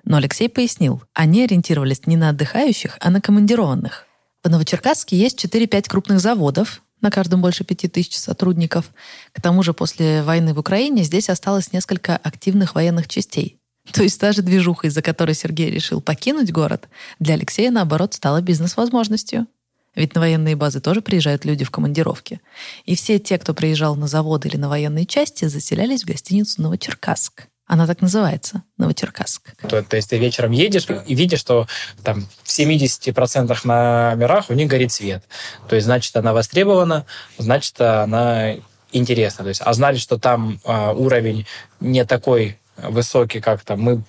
Но 0.05 0.17
Алексей 0.17 0.49
пояснил, 0.49 1.03
они 1.13 1.43
ориентировались 1.43 2.07
не 2.07 2.15
на 2.15 2.29
отдыхающих, 2.29 2.97
а 3.01 3.09
на 3.09 3.19
командированных. 3.21 4.07
В 4.43 4.49
Новочеркасске 4.49 5.17
есть 5.17 5.43
4-5 5.43 5.89
крупных 5.89 6.19
заводов, 6.19 6.81
на 7.01 7.11
каждом 7.11 7.41
больше 7.41 7.63
пяти 7.63 7.87
тысяч 7.87 8.17
сотрудников. 8.17 8.91
К 9.33 9.41
тому 9.41 9.63
же 9.63 9.73
после 9.73 10.23
войны 10.23 10.53
в 10.53 10.59
Украине 10.59 11.03
здесь 11.03 11.29
осталось 11.29 11.73
несколько 11.73 12.15
активных 12.17 12.75
военных 12.75 13.07
частей. 13.07 13.57
То 13.91 14.03
есть 14.03 14.19
даже 14.19 14.41
движуха, 14.41 14.87
из-за 14.87 15.01
которой 15.01 15.33
Сергей 15.33 15.69
решил 15.69 16.01
покинуть 16.01 16.51
город, 16.51 16.87
для 17.19 17.33
Алексея, 17.33 17.71
наоборот, 17.71 18.13
стала 18.13 18.41
бизнес-возможностью. 18.41 19.47
Ведь 19.93 20.15
на 20.15 20.21
военные 20.21 20.55
базы 20.55 20.79
тоже 20.79 21.01
приезжают 21.01 21.43
люди 21.43 21.65
в 21.65 21.71
командировке. 21.71 22.39
И 22.85 22.95
все 22.95 23.19
те, 23.19 23.37
кто 23.37 23.53
приезжал 23.53 23.95
на 23.95 24.07
заводы 24.07 24.47
или 24.47 24.55
на 24.55 24.69
военные 24.69 25.05
части, 25.05 25.45
заселялись 25.45 26.03
в 26.03 26.07
гостиницу 26.07 26.61
«Новочеркасск». 26.61 27.47
Она 27.71 27.87
так 27.87 28.01
называется, 28.01 28.63
Новочеркасск. 28.77 29.53
То, 29.69 29.81
то 29.81 29.95
есть 29.95 30.09
ты 30.09 30.17
вечером 30.17 30.51
едешь 30.51 30.87
и 31.07 31.15
видишь, 31.15 31.39
что 31.39 31.67
там 32.03 32.27
в 32.43 32.49
70% 32.49 33.57
номерах 33.63 34.49
у 34.49 34.53
них 34.53 34.67
горит 34.67 34.91
свет. 34.91 35.23
То 35.69 35.75
есть, 35.77 35.85
значит, 35.85 36.13
она 36.17 36.33
востребована, 36.33 37.05
значит, 37.37 37.79
она 37.79 38.55
интересна. 38.91 39.45
То 39.45 39.47
есть, 39.47 39.61
а 39.63 39.71
знали, 39.71 39.95
что 39.95 40.17
там 40.17 40.59
а, 40.65 40.91
уровень 40.91 41.47
не 41.79 42.03
такой 42.03 42.59
высокий, 42.75 43.39
как 43.39 43.63
там 43.63 43.79
мы 43.79 44.03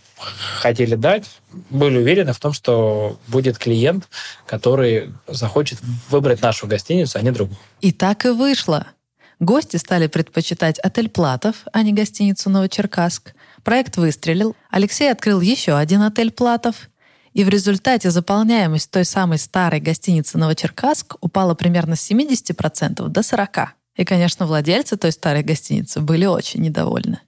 хотели 0.57 0.97
дать, 0.97 1.31
были 1.71 1.99
уверены 1.99 2.33
в 2.33 2.41
том, 2.41 2.53
что 2.53 3.17
будет 3.29 3.59
клиент, 3.59 4.09
который 4.45 5.15
захочет 5.29 5.79
выбрать 6.11 6.43
нашу 6.43 6.67
гостиницу, 6.67 7.17
а 7.17 7.23
не 7.23 7.31
другую. 7.31 7.61
И 7.81 7.93
так 7.93 8.27
и 8.27 8.31
вышло. 8.31 8.89
Гости 9.39 9.77
стали 9.77 10.07
предпочитать 10.07 10.79
отель 10.81 11.09
Платов, 11.09 11.57
а 11.73 11.83
не 11.83 11.93
гостиницу 11.93 12.51
Новочеркасск. 12.51 13.35
Проект 13.65 13.97
выстрелил. 13.97 14.57
Алексей 14.71 15.11
открыл 15.11 15.41
еще 15.41 15.77
один 15.77 16.03
отель 16.03 16.33
Платов. 16.33 16.89
И 17.33 17.45
в 17.45 17.49
результате 17.49 18.11
заполняемость 18.11 18.91
той 18.91 19.07
самой 19.07 19.39
старой 19.39 19.81
гостиницы 19.81 20.37
Новочеркасск 20.37 21.17
упала 21.21 21.55
примерно 21.55 21.97
с 21.97 22.11
70% 22.11 23.09
до 23.09 23.21
40%. 23.21 23.69
И, 23.97 24.05
конечно, 24.05 24.47
владельцы 24.47 24.97
той 24.97 25.13
старой 25.13 25.43
гостиницы 25.43 26.01
были 26.01 26.25
очень 26.27 26.61
недовольны. 26.61 27.21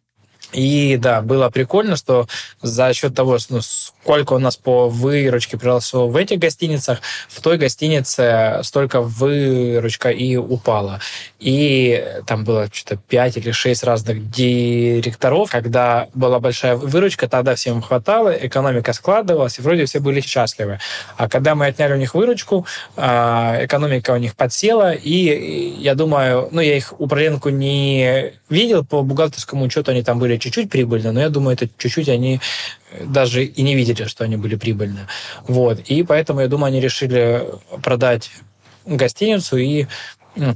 И 0.55 0.97
да, 0.97 1.21
было 1.21 1.51
прикольно, 1.51 1.97
что 1.97 2.29
за 2.63 2.93
счет 2.95 3.15
того, 3.15 3.39
ну, 3.51 3.61
сколько 3.61 4.35
у 4.35 4.39
нас 4.39 4.57
по 4.57 4.89
выручке 4.89 5.59
приросло 5.59 6.09
в 6.09 6.17
этих 6.17 6.39
гостиницах, 6.39 7.01
в 7.29 7.41
той 7.41 7.59
гостинице 7.59 8.61
столько 8.63 9.01
выручка 9.01 10.11
и 10.11 10.37
упала. 10.37 11.01
И 11.41 12.07
там 12.27 12.45
было 12.45 12.69
что-то 12.73 12.97
5 12.97 13.37
или 13.39 13.51
6 13.51 13.83
разных 13.83 14.31
директоров. 14.31 15.51
Когда 15.51 16.09
была 16.15 16.39
большая 16.39 16.77
выручка, 16.77 17.29
тогда 17.29 17.55
всем 17.55 17.83
хватало, 17.83 18.31
экономика 18.31 18.93
складывалась, 18.93 19.59
и 19.59 19.63
вроде 19.63 19.87
все 19.87 20.01
были 20.01 20.21
счастливы. 20.21 20.79
А 21.17 21.29
когда 21.29 21.55
мы 21.55 21.67
отняли 21.67 21.95
у 21.95 21.97
них 21.97 22.15
выручку, 22.15 22.67
а, 22.97 23.59
экономика 23.63 24.13
у 24.13 24.17
них 24.19 24.37
подсела, 24.37 24.93
и 24.93 25.75
я 25.79 25.95
думаю, 25.95 26.49
ну, 26.53 26.61
я 26.61 26.77
их 26.77 26.95
управленку 26.99 27.49
не 27.49 28.35
видел, 28.49 28.85
по 28.85 29.03
бухгалтерскому 29.03 29.65
учету 29.65 29.91
они 29.91 30.03
там 30.03 30.19
были 30.19 30.37
чуть-чуть 30.45 30.71
прибыльны, 30.71 31.13
но 31.13 31.21
я 31.21 31.29
думаю, 31.31 31.55
это 31.55 31.69
чуть-чуть 31.79 32.09
они 32.09 32.41
даже 33.01 33.45
и 33.45 33.63
не 33.63 33.75
видели, 33.75 34.05
что 34.05 34.25
они 34.25 34.37
были 34.37 34.57
прибыльны. 34.57 35.07
Вот. 35.49 35.81
И 35.81 36.03
поэтому, 36.03 36.41
я 36.41 36.49
думаю, 36.49 36.69
они 36.69 36.81
решили 36.81 37.45
продать 37.83 38.31
гостиницу, 38.87 39.57
и 39.57 39.87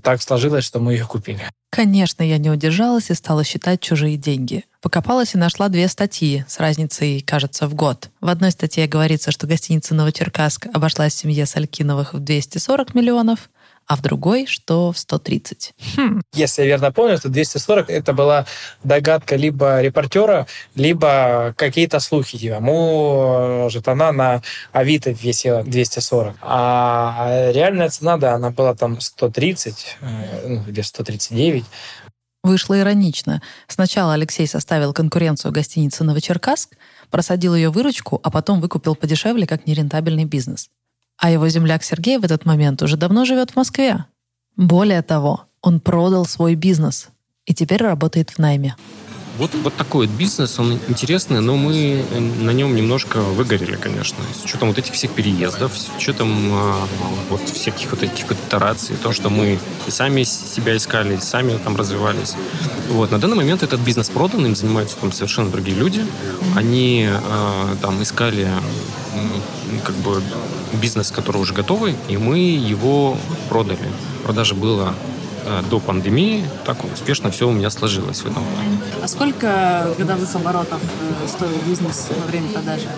так 0.02 0.22
сложилось, 0.22 0.64
что 0.64 0.80
мы 0.80 0.94
их 0.94 1.08
купили. 1.08 1.40
Конечно, 1.70 2.22
я 2.22 2.38
не 2.38 2.50
удержалась 2.50 3.10
и 3.10 3.14
стала 3.14 3.44
считать 3.44 3.80
чужие 3.80 4.16
деньги. 4.16 4.64
Покопалась 4.80 5.34
и 5.34 5.38
нашла 5.38 5.68
две 5.68 5.86
статьи 5.88 6.44
с 6.48 6.58
разницей, 6.58 7.20
кажется, 7.20 7.66
в 7.68 7.74
год. 7.74 8.10
В 8.20 8.28
одной 8.28 8.50
статье 8.50 8.86
говорится, 8.86 9.30
что 9.30 9.46
гостиница 9.46 9.94
«Новочеркасск» 9.94 10.66
обошлась 10.72 11.14
семье 11.14 11.46
Салькиновых 11.46 12.14
в 12.14 12.20
240 12.20 12.94
миллионов, 12.94 13.50
а 13.88 13.96
в 13.96 14.02
другой, 14.02 14.46
что 14.46 14.92
в 14.92 14.98
130. 14.98 15.74
Хм. 15.96 16.20
Если 16.34 16.62
я 16.62 16.68
верно 16.68 16.92
помню, 16.92 17.18
то 17.18 17.30
240 17.30 17.88
это 17.88 18.12
была 18.12 18.44
догадка 18.84 19.34
либо 19.34 19.80
репортера, 19.80 20.46
либо 20.74 21.54
какие-то 21.56 21.98
слухи. 21.98 22.36
Типа, 22.36 22.60
может, 22.60 23.88
она 23.88 24.12
на 24.12 24.42
Авито 24.72 25.10
весила 25.10 25.62
240. 25.62 26.36
А 26.42 27.50
реальная 27.52 27.88
цена, 27.88 28.18
да, 28.18 28.34
она 28.34 28.50
была 28.50 28.74
там 28.74 29.00
130 29.00 29.96
э, 30.02 30.48
ну, 30.48 30.64
или 30.68 30.82
139. 30.82 31.64
Вышло 32.44 32.78
иронично. 32.78 33.42
Сначала 33.68 34.12
Алексей 34.12 34.46
составил 34.46 34.92
конкуренцию 34.92 35.50
гостинице 35.50 36.04
«Новочеркасск», 36.04 36.76
просадил 37.10 37.54
ее 37.54 37.70
выручку, 37.70 38.20
а 38.22 38.30
потом 38.30 38.60
выкупил 38.60 38.94
подешевле 38.94 39.46
как 39.46 39.66
нерентабельный 39.66 40.24
бизнес. 40.26 40.68
А 41.18 41.30
его 41.30 41.48
земляк 41.48 41.82
Сергей 41.82 42.18
в 42.18 42.24
этот 42.24 42.46
момент 42.46 42.80
уже 42.82 42.96
давно 42.96 43.24
живет 43.24 43.50
в 43.50 43.56
Москве. 43.56 44.04
Более 44.56 45.02
того, 45.02 45.44
он 45.60 45.80
продал 45.80 46.24
свой 46.24 46.54
бизнес 46.54 47.08
и 47.44 47.54
теперь 47.54 47.82
работает 47.82 48.30
в 48.30 48.38
найме. 48.38 48.76
Вот, 49.38 49.52
вот 49.62 49.74
такой 49.74 50.08
вот 50.08 50.16
бизнес, 50.16 50.58
он 50.58 50.80
интересный, 50.88 51.40
но 51.40 51.56
мы 51.56 52.04
на 52.40 52.50
нем 52.50 52.74
немножко 52.74 53.18
выгорели, 53.18 53.76
конечно. 53.76 54.16
С 54.34 54.44
учетом 54.44 54.68
вот 54.68 54.78
этих 54.78 54.94
всех 54.94 55.12
переездов, 55.12 55.78
с 55.78 55.88
учетом 55.96 56.52
э, 56.52 56.72
вот 57.30 57.40
всяких 57.48 57.92
вот 57.92 58.02
этих 58.02 58.32
итераций, 58.32 58.96
то, 59.00 59.12
что 59.12 59.30
мы 59.30 59.60
и 59.86 59.90
сами 59.92 60.24
себя 60.24 60.76
искали, 60.76 61.16
и 61.16 61.20
сами 61.20 61.56
там 61.56 61.76
развивались. 61.76 62.34
Вот. 62.90 63.12
На 63.12 63.20
данный 63.20 63.36
момент 63.36 63.62
этот 63.62 63.80
бизнес 63.80 64.10
продан, 64.10 64.44
им 64.44 64.56
занимаются 64.56 64.96
там 64.96 65.12
совершенно 65.12 65.50
другие 65.50 65.76
люди. 65.76 66.04
Они 66.56 67.08
э, 67.08 67.76
там 67.80 68.02
искали 68.02 68.48
как 69.84 69.94
бы 69.96 70.20
бизнес, 70.74 71.10
который 71.10 71.40
уже 71.40 71.54
готовый, 71.54 71.94
и 72.08 72.16
мы 72.16 72.38
его 72.38 73.16
продали. 73.48 73.88
Продажа 74.24 74.54
была 74.54 74.94
Э, 75.48 75.62
до 75.70 75.80
пандемии 75.80 76.44
так 76.64 76.84
успешно 76.84 77.30
все 77.30 77.48
у 77.48 77.52
меня 77.52 77.70
сложилось 77.70 78.20
в 78.20 78.26
этом 78.26 78.44
плане. 78.44 78.78
А 79.02 79.08
сколько 79.08 79.94
годовых 79.98 80.34
оборотов 80.34 80.80
э, 80.82 81.28
стоил 81.28 81.58
бизнес 81.66 82.08
во 82.10 82.26
время 82.26 82.48
продажи? 82.48 82.88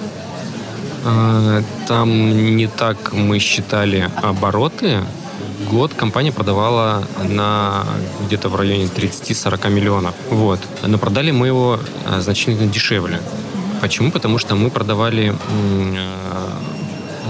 Э, 1.04 1.62
там 1.86 2.56
не 2.56 2.66
так 2.66 3.12
мы 3.12 3.38
считали 3.38 4.10
обороты. 4.22 4.98
Год 5.70 5.94
компания 5.94 6.32
продавала 6.32 7.04
на 7.28 7.84
где-то 8.26 8.48
в 8.48 8.56
районе 8.56 8.86
30-40 8.86 9.70
миллионов. 9.70 10.14
Вот. 10.30 10.58
Но 10.84 10.98
продали 10.98 11.30
мы 11.30 11.46
его 11.46 11.78
значительно 12.18 12.66
дешевле. 12.66 13.20
Почему? 13.80 14.10
Потому 14.10 14.38
что 14.38 14.56
мы 14.56 14.70
продавали 14.70 15.36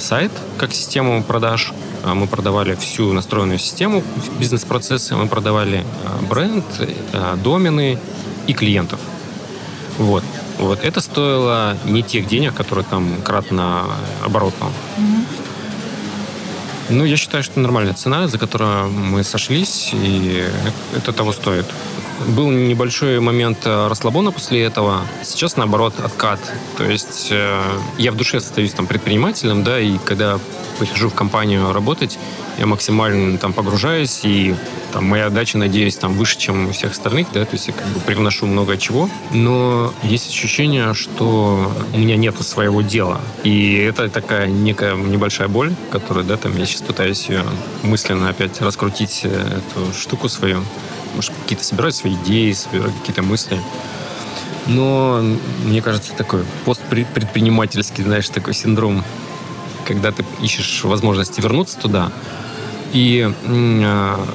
сайт 0.00 0.32
как 0.58 0.72
систему 0.72 1.22
продаж, 1.22 1.72
а, 2.02 2.14
мы 2.14 2.26
продавали 2.26 2.74
всю 2.74 3.12
настроенную 3.12 3.58
систему 3.58 4.02
бизнес-процессы, 4.38 5.14
мы 5.14 5.28
продавали 5.28 5.84
а, 6.04 6.22
бренд, 6.22 6.64
а, 7.12 7.36
домены 7.36 7.98
и 8.46 8.52
клиентов. 8.52 9.00
Вот. 9.98 10.24
Вот 10.58 10.84
это 10.84 11.00
стоило 11.00 11.76
не 11.84 12.02
тех 12.02 12.26
денег, 12.26 12.54
которые 12.54 12.84
там 12.84 13.22
кратно 13.22 13.84
оборотно. 14.24 14.66
Mm-hmm. 14.98 15.24
Ну, 16.90 17.04
я 17.04 17.16
считаю, 17.16 17.44
что 17.44 17.60
нормальная 17.60 17.94
цена, 17.94 18.26
за 18.26 18.36
которую 18.36 18.90
мы 18.90 19.22
сошлись, 19.22 19.90
и 19.92 20.44
это 20.96 21.12
того 21.12 21.32
стоит. 21.32 21.66
Был 22.28 22.50
небольшой 22.50 23.20
момент 23.20 23.66
расслабона 23.66 24.30
после 24.30 24.62
этого. 24.62 25.00
Сейчас, 25.22 25.56
наоборот, 25.56 25.94
откат. 26.02 26.38
То 26.76 26.85
есть 26.85 27.28
э, 27.30 27.61
я 27.98 28.12
в 28.12 28.16
душе 28.16 28.38
остаюсь 28.38 28.72
там 28.72 28.87
предпринимателем, 28.87 29.64
да, 29.64 29.80
и 29.80 29.98
когда 29.98 30.38
прихожу 30.78 31.11
в 31.11 31.14
компанию 31.14 31.72
работать, 31.72 32.18
я 32.59 32.66
максимально 32.66 33.38
там 33.38 33.52
погружаюсь, 33.52 34.20
и 34.22 34.54
там 34.92 35.04
моя 35.04 35.26
отдача, 35.26 35.59
надеюсь, 35.59 35.96
там 35.96 36.14
выше, 36.14 36.38
чем 36.38 36.68
у 36.68 36.72
всех 36.72 36.92
остальных, 36.92 37.28
да, 37.33 37.44
то 37.44 37.52
есть 37.52 37.68
я 37.68 37.74
как 37.74 37.87
бы 37.88 38.00
привношу 38.00 38.46
много 38.46 38.76
чего, 38.76 39.09
но 39.30 39.92
есть 40.02 40.28
ощущение, 40.28 40.94
что 40.94 41.72
у 41.92 41.98
меня 41.98 42.16
нет 42.16 42.38
своего 42.42 42.83
дела, 42.83 43.20
и 43.44 43.76
это 43.76 44.09
такая 44.09 44.46
некая 44.46 44.94
небольшая 44.94 45.48
боль, 45.48 45.74
которую, 45.90 46.24
да, 46.26 46.37
там 46.37 46.56
я 46.56 46.66
сейчас 46.66 46.83
пытаюсь 46.83 47.28
ее 47.28 47.44
мысленно 47.83 48.28
опять 48.28 48.61
раскрутить 48.61 49.20
э, 49.24 49.28
эту 49.28 49.92
штуку 49.94 50.28
свою, 50.28 50.62
может, 51.14 51.32
какие-то 51.42 51.64
собирать 51.64 51.94
свои 51.94 52.14
идеи, 52.14 52.52
собирать 52.52 52.92
какие-то 53.00 53.22
мысли, 53.22 53.60
но, 54.66 55.22
мне 55.64 55.82
кажется, 55.82 56.12
такой 56.14 56.44
постпредпринимательский, 56.64 58.04
знаешь, 58.04 58.28
такой 58.28 58.54
синдром 58.54 59.04
когда 59.90 60.12
ты 60.12 60.24
ищешь 60.40 60.84
возможности 60.84 61.40
вернуться 61.40 61.76
туда. 61.76 62.12
И 62.92 63.28
э, 63.44 64.26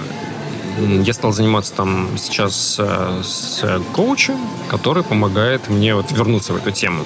я 1.03 1.13
стал 1.13 1.31
заниматься 1.31 1.73
там 1.73 2.09
сейчас 2.17 2.75
э, 2.77 3.21
с 3.23 3.81
коучем, 3.93 4.37
который 4.69 5.03
помогает 5.03 5.69
мне 5.69 5.95
вот 5.95 6.11
вернуться 6.11 6.51
в 6.51 6.57
эту 6.57 6.71
тему. 6.71 7.05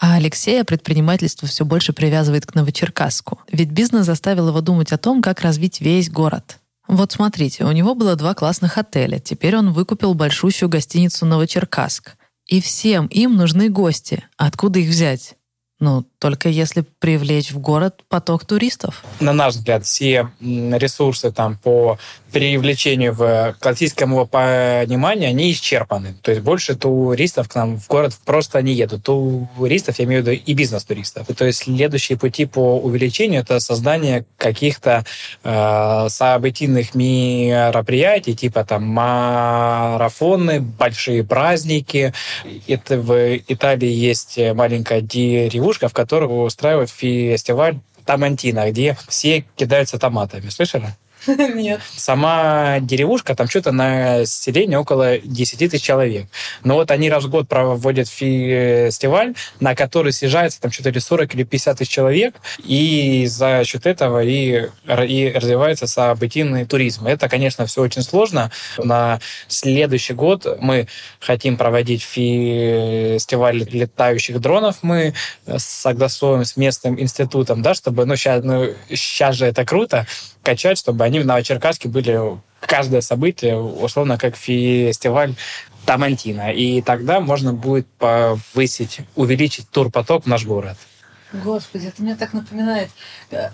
А 0.00 0.14
Алексея 0.14 0.62
предпринимательство 0.62 1.48
все 1.48 1.64
больше 1.64 1.92
привязывает 1.92 2.46
к 2.46 2.54
Новочеркасску. 2.54 3.40
Ведь 3.50 3.70
бизнес 3.70 4.06
заставил 4.06 4.48
его 4.48 4.60
думать 4.60 4.92
о 4.92 4.98
том, 4.98 5.22
как 5.22 5.40
развить 5.40 5.80
весь 5.80 6.08
город. 6.08 6.58
Вот 6.92 7.10
смотрите, 7.10 7.64
у 7.64 7.72
него 7.72 7.94
было 7.94 8.16
два 8.16 8.34
классных 8.34 8.76
отеля. 8.76 9.18
Теперь 9.18 9.56
он 9.56 9.72
выкупил 9.72 10.12
большущую 10.12 10.68
гостиницу 10.68 11.24
Новочеркасск. 11.24 12.16
И 12.46 12.60
всем 12.60 13.06
им 13.06 13.34
нужны 13.34 13.70
гости. 13.70 14.24
Откуда 14.36 14.78
их 14.78 14.90
взять? 14.90 15.36
Ну, 15.80 16.06
только 16.22 16.48
если 16.48 16.84
привлечь 17.00 17.50
в 17.50 17.58
город 17.58 18.04
поток 18.08 18.44
туристов. 18.44 19.02
На 19.18 19.32
наш 19.32 19.54
взгляд, 19.54 19.84
все 19.84 20.28
ресурсы 20.40 21.32
там 21.32 21.58
по 21.58 21.98
привлечению 22.30 23.12
в 23.12 23.56
классическому 23.58 24.26
пониманию, 24.26 25.30
они 25.30 25.50
исчерпаны. 25.50 26.14
То 26.22 26.30
есть 26.30 26.42
больше 26.44 26.76
туристов 26.76 27.48
к 27.48 27.56
нам 27.56 27.76
в 27.76 27.88
город 27.88 28.14
просто 28.24 28.62
не 28.62 28.72
едут. 28.72 29.02
Туристов, 29.02 29.98
я 29.98 30.04
имею 30.04 30.22
в 30.22 30.28
виду 30.28 30.40
и 30.46 30.54
бизнес-туристов. 30.54 31.26
То 31.36 31.44
есть 31.44 31.64
следующие 31.64 32.16
пути 32.16 32.46
по 32.46 32.78
увеличению— 32.78 33.40
это 33.42 33.58
создание 33.58 34.24
каких-то 34.38 35.04
э, 35.42 36.06
событийных 36.08 36.94
мероприятий, 36.94 38.36
типа 38.36 38.64
там 38.64 38.84
марафоны, 38.84 40.60
большие 40.60 41.24
праздники. 41.24 42.14
Это 42.68 42.96
в 42.98 43.36
Италии 43.48 43.90
есть 43.90 44.38
маленькая 44.54 45.00
деревушка, 45.00 45.88
в 45.88 45.92
которой 45.92 46.11
устраивают 46.20 46.90
фестиваль 46.90 47.78
Тамантина, 48.04 48.70
где 48.70 48.96
все 49.08 49.44
кидаются 49.56 49.98
томатами. 49.98 50.48
Слышали? 50.48 50.94
Нет. 51.54 51.80
Сама 51.96 52.80
деревушка, 52.80 53.34
там 53.34 53.48
что-то 53.48 53.72
население 53.72 54.78
около 54.78 55.18
10 55.18 55.58
тысяч 55.58 55.82
человек. 55.82 56.26
Но 56.64 56.74
вот 56.74 56.90
они 56.90 57.10
раз 57.10 57.24
в 57.24 57.30
год 57.30 57.48
проводят 57.48 58.08
фестиваль, 58.08 59.34
на 59.60 59.74
который 59.74 60.12
съезжается 60.12 60.60
там 60.60 60.72
что-то 60.72 60.88
или 60.88 60.98
40 60.98 61.34
или 61.34 61.44
50 61.44 61.78
тысяч 61.78 61.90
человек, 61.90 62.34
и 62.64 63.26
за 63.26 63.62
счет 63.64 63.86
этого 63.86 64.22
и, 64.22 64.68
и 64.86 65.32
развивается 65.34 65.86
событийный 65.86 66.64
туризм. 66.64 67.06
Это, 67.06 67.28
конечно, 67.28 67.66
все 67.66 67.82
очень 67.82 68.02
сложно. 68.02 68.50
На 68.78 69.20
следующий 69.48 70.14
год 70.14 70.58
мы 70.60 70.88
хотим 71.20 71.56
проводить 71.56 72.02
фестиваль 72.02 73.64
летающих 73.70 74.40
дронов. 74.40 74.78
Мы 74.82 75.14
согласуем 75.56 76.44
с 76.44 76.56
местным 76.56 77.00
институтом, 77.00 77.62
да, 77.62 77.74
чтобы, 77.74 78.06
ну, 78.06 78.16
сейчас, 78.16 78.42
ну, 78.42 78.70
сейчас 78.90 79.36
же 79.36 79.46
это 79.46 79.64
круто, 79.64 80.06
качать, 80.42 80.78
чтобы 80.78 81.04
они 81.04 81.20
в 81.20 81.26
Новочеркасске 81.26 81.88
были 81.88 82.20
каждое 82.60 83.00
событие, 83.00 83.56
условно, 83.56 84.18
как 84.18 84.36
фестиваль 84.36 85.34
Тамантина. 85.84 86.52
И 86.52 86.80
тогда 86.82 87.20
можно 87.20 87.52
будет 87.52 87.86
повысить, 87.98 89.00
увеличить 89.16 89.68
турпоток 89.70 90.24
в 90.24 90.26
наш 90.26 90.44
город. 90.44 90.76
Господи, 91.32 91.86
это 91.86 92.02
мне 92.02 92.14
так 92.14 92.34
напоминает. 92.34 92.90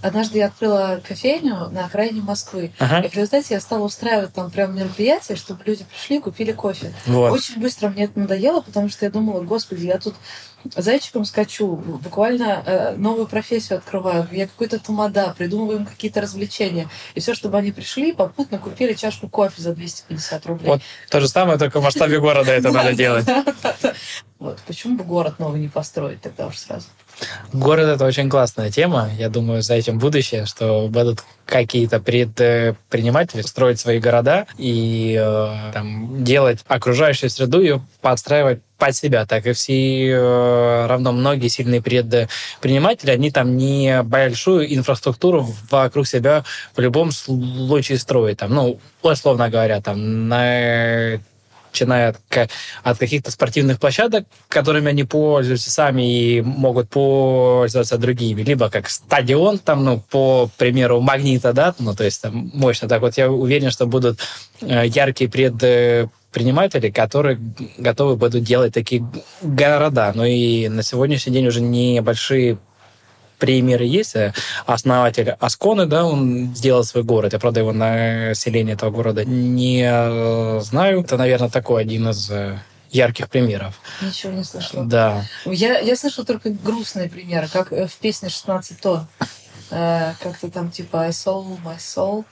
Однажды 0.03 0.39
я 0.39 0.47
открыла 0.47 1.01
кофейню 1.07 1.69
на 1.71 1.87
окраине 1.87 2.21
Москвы. 2.21 2.73
Ага. 2.79 3.07
И 3.07 3.09
в 3.09 3.15
результате 3.15 3.55
я 3.55 3.61
стала 3.61 3.85
устраивать 3.85 4.35
там 4.35 4.51
прям 4.51 4.75
мероприятия, 4.77 5.37
чтобы 5.37 5.63
люди 5.65 5.85
пришли, 5.85 6.19
купили 6.19 6.51
кофе. 6.51 6.93
Вот. 7.07 7.33
Очень 7.33 7.61
быстро 7.61 7.89
мне 7.89 8.05
это 8.05 8.19
надоело, 8.19 8.63
потому 8.63 8.89
что 8.89 9.05
я 9.05 9.13
думала, 9.13 9.43
господи, 9.43 9.87
я 9.87 9.99
тут 9.99 10.17
зайчиком 10.77 11.25
скачу, 11.25 11.77
буквально 11.77 12.63
э, 12.65 12.97
новую 12.97 13.27
профессию 13.27 13.79
открываю, 13.79 14.27
я 14.33 14.47
какой-то 14.47 14.79
тамада, 14.79 15.35
придумываем 15.37 15.87
какие-то 15.87 16.21
развлечения. 16.21 16.89
И 17.15 17.21
все, 17.21 17.35
чтобы 17.35 17.59
они 17.59 17.73
пришли, 17.73 18.13
попутно 18.13 18.59
купили 18.59 18.95
чашку 18.95 19.29
кофе 19.29 19.61
за 19.63 19.75
250 19.75 20.47
рублей. 20.47 20.69
Вот 20.69 20.81
то 21.11 21.21
же 21.21 21.29
самое, 21.29 21.59
только 21.59 21.81
в 21.81 21.85
масштабе 21.85 22.21
города 22.21 22.53
это 22.53 22.71
надо 22.73 22.95
делать. 22.95 23.27
Вот 24.39 24.61
почему 24.67 24.97
бы 24.97 25.03
город 25.03 25.41
новый 25.41 25.61
не 25.61 25.69
построить 25.69 26.21
тогда 26.21 26.47
уже 26.47 26.59
сразу? 26.59 26.87
Город— 27.53 27.89
это 27.89 28.05
очень 28.05 28.31
классная 28.31 28.71
тема. 28.71 29.11
Я 29.19 29.29
думаю, 29.29 29.63
за 29.63 29.75
этим 29.75 29.99
будущее, 29.99 30.47
что 30.47 30.87
будут 30.89 31.25
какие-то 31.45 31.99
предприниматели 31.99 33.43
строить 33.43 33.81
свои 33.81 33.99
города 33.99 34.47
и 34.57 35.19
э, 35.21 35.73
там, 35.73 36.23
делать 36.23 36.61
окружающую 36.69 37.31
среду 37.31 37.61
и 37.61 37.81
подстраивать 38.01 38.61
под 38.79 38.95
себя, 38.97 39.27
так 39.27 39.47
и 39.47 39.53
все 39.53 40.11
э, 40.11 40.87
равно 40.87 41.13
многие 41.13 41.49
сильные 41.49 41.83
предприниматели, 41.83 43.11
они 43.11 43.31
там 43.31 43.57
не 43.57 44.03
большую 44.03 44.75
инфраструктуру 44.75 45.47
вокруг 45.71 46.07
себя 46.07 46.45
в 46.77 46.81
любом 46.81 47.11
случае 47.13 47.99
строят. 47.99 48.39
Там, 48.39 48.55
ну, 48.55 48.81
условно 49.03 49.51
говоря, 49.51 49.81
там 49.81 50.29
на 50.29 51.19
начиная 51.71 52.11
от, 52.11 52.51
от 52.83 52.99
каких-то 52.99 53.31
спортивных 53.31 53.79
площадок, 53.79 54.27
которыми 54.49 54.89
они 54.89 55.05
пользуются 55.05 55.71
сами 55.71 56.37
и 56.37 56.41
могут 56.41 56.89
пользоваться 56.89 57.99
другими, 57.99 58.43
либо 58.43 58.71
как 58.71 58.89
стадион, 58.89 59.59
там, 59.59 59.85
ну, 59.85 60.03
по 60.11 60.51
примеру, 60.57 61.01
магнита, 61.01 61.53
да, 61.53 61.75
ну, 61.79 61.95
то 61.95 62.05
есть 62.05 62.23
там 62.23 62.51
мощно. 62.55 62.89
Так 62.89 63.01
вот, 63.01 63.17
я 63.17 63.31
уверен, 63.31 63.71
что 63.71 63.87
будут 63.87 64.21
э, 64.61 64.87
яркие 64.87 65.31
предприниматели, 66.31 66.91
которые 66.91 67.41
готовы 67.79 68.17
будут 68.17 68.43
делать 68.45 68.75
такие 68.75 69.05
города. 69.43 70.13
Ну 70.15 70.25
и 70.25 70.69
на 70.69 70.83
сегодняшний 70.83 71.33
день 71.33 71.47
уже 71.47 71.61
небольшие 71.61 72.59
примеры 73.39 73.85
есть. 73.85 74.17
Основатель 74.67 75.31
Асконы, 75.41 75.87
да, 75.87 76.05
он 76.05 76.55
сделал 76.55 76.85
свой 76.85 77.05
город. 77.05 77.33
Я, 77.33 77.39
правда, 77.39 77.61
его 77.61 77.73
население 77.73 78.75
этого 78.75 78.91
города 78.91 79.25
не 79.25 80.61
знаю. 80.61 81.01
Это, 81.01 81.17
наверное, 81.17 81.49
такой 81.49 81.83
один 81.83 82.09
из 82.09 82.31
ярких 82.91 83.29
примеров. 83.29 83.81
Ничего 84.03 84.33
не 84.33 84.45
слышала. 84.45 84.85
Да. 84.85 85.25
Я, 85.45 85.79
я 85.79 85.97
слышала 85.97 86.27
только 86.27 86.51
грустные 86.51 87.09
примеры, 87.09 87.49
как 87.53 87.71
в 87.71 87.97
песне 88.01 88.29
«16 88.29 88.77
тонн». 88.81 89.07
Э, 89.71 90.15
как-то 90.23 90.51
там 90.51 90.71
типа 90.71 91.03
«I 91.03 91.11
sold 91.11 91.59
my 91.63 91.77
soul» 91.77 92.25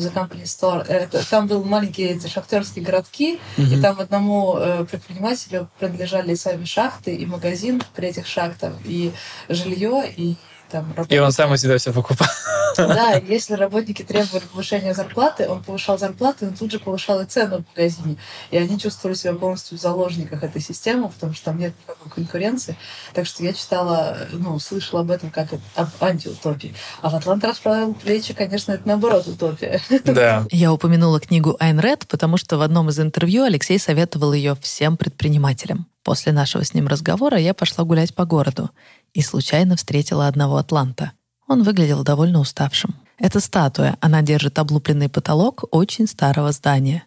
the 0.00 0.12
company 0.12 0.44
store. 0.44 0.86
Это, 0.86 1.28
там 1.28 1.46
был 1.46 1.64
маленькие 1.64 2.10
эти 2.10 2.26
шахтерские 2.26 2.84
городки, 2.84 3.38
mm-hmm. 3.56 3.78
и 3.78 3.80
там 3.80 4.00
одному 4.00 4.56
э, 4.56 4.84
предпринимателю 4.84 5.68
принадлежали 5.78 6.34
сами 6.34 6.64
шахты 6.64 7.14
и 7.14 7.26
магазин 7.26 7.82
при 7.94 8.08
этих 8.08 8.26
шахтах, 8.26 8.74
и 8.84 9.12
жилье, 9.48 10.04
и 10.16 10.36
там 10.70 10.88
работники. 10.90 11.14
И 11.14 11.18
он 11.18 11.32
сам 11.32 11.52
у 11.52 11.56
себя 11.56 11.78
все 11.78 11.92
покупал. 11.92 12.28
Да, 12.76 13.14
если 13.28 13.54
работники 13.54 14.02
требовали 14.02 14.42
повышения 14.50 14.94
зарплаты, 14.94 15.48
он 15.48 15.62
повышал 15.62 15.98
зарплаты, 15.98 16.46
но 16.46 16.56
тут 16.56 16.72
же 16.72 16.78
повышал 16.78 17.20
и 17.20 17.24
цену 17.24 17.62
в 17.62 17.76
магазине. 17.76 18.16
И 18.50 18.56
они 18.56 18.78
чувствовали 18.78 19.16
себя 19.16 19.34
полностью 19.34 19.78
в 19.78 19.80
заложниках 19.80 20.42
этой 20.42 20.60
системы, 20.60 21.08
потому 21.08 21.34
что 21.34 21.46
там 21.46 21.58
нет 21.58 21.72
никакой 21.82 22.12
конкуренции. 22.12 22.76
Так 23.12 23.26
что 23.26 23.44
я 23.44 23.52
читала, 23.52 24.18
ну, 24.32 24.58
слышала 24.58 25.02
об 25.02 25.10
этом 25.10 25.30
как 25.30 25.48
об 25.74 25.88
антиутопии. 26.00 26.74
А 27.02 27.10
в 27.10 27.14
Атлант 27.14 27.44
расправил 27.44 27.94
плечи, 27.94 28.34
конечно, 28.34 28.72
это 28.72 28.86
наоборот 28.88 29.26
утопия. 29.26 29.80
Да. 30.04 30.46
Я 30.50 30.72
упомянула 30.72 31.20
книгу 31.20 31.56
Айн 31.58 31.80
Ред, 31.80 32.06
потому 32.08 32.36
что 32.36 32.56
в 32.56 32.62
одном 32.62 32.88
из 32.88 32.98
интервью 33.00 33.44
Алексей 33.44 33.78
советовал 33.78 34.32
ее 34.32 34.56
всем 34.60 34.96
предпринимателям. 34.96 35.86
После 36.02 36.32
нашего 36.32 36.64
с 36.64 36.74
ним 36.74 36.86
разговора 36.86 37.38
я 37.38 37.54
пошла 37.54 37.84
гулять 37.84 38.14
по 38.14 38.24
городу 38.24 38.70
и 39.14 39.22
случайно 39.22 39.76
встретила 39.76 40.28
одного 40.28 40.58
атланта. 40.58 41.12
Он 41.48 41.62
выглядел 41.62 42.02
довольно 42.02 42.40
уставшим. 42.40 42.94
Это 43.18 43.40
статуя, 43.40 43.96
она 44.00 44.22
держит 44.22 44.58
облупленный 44.58 45.08
потолок 45.08 45.64
очень 45.70 46.06
старого 46.06 46.52
здания. 46.52 47.04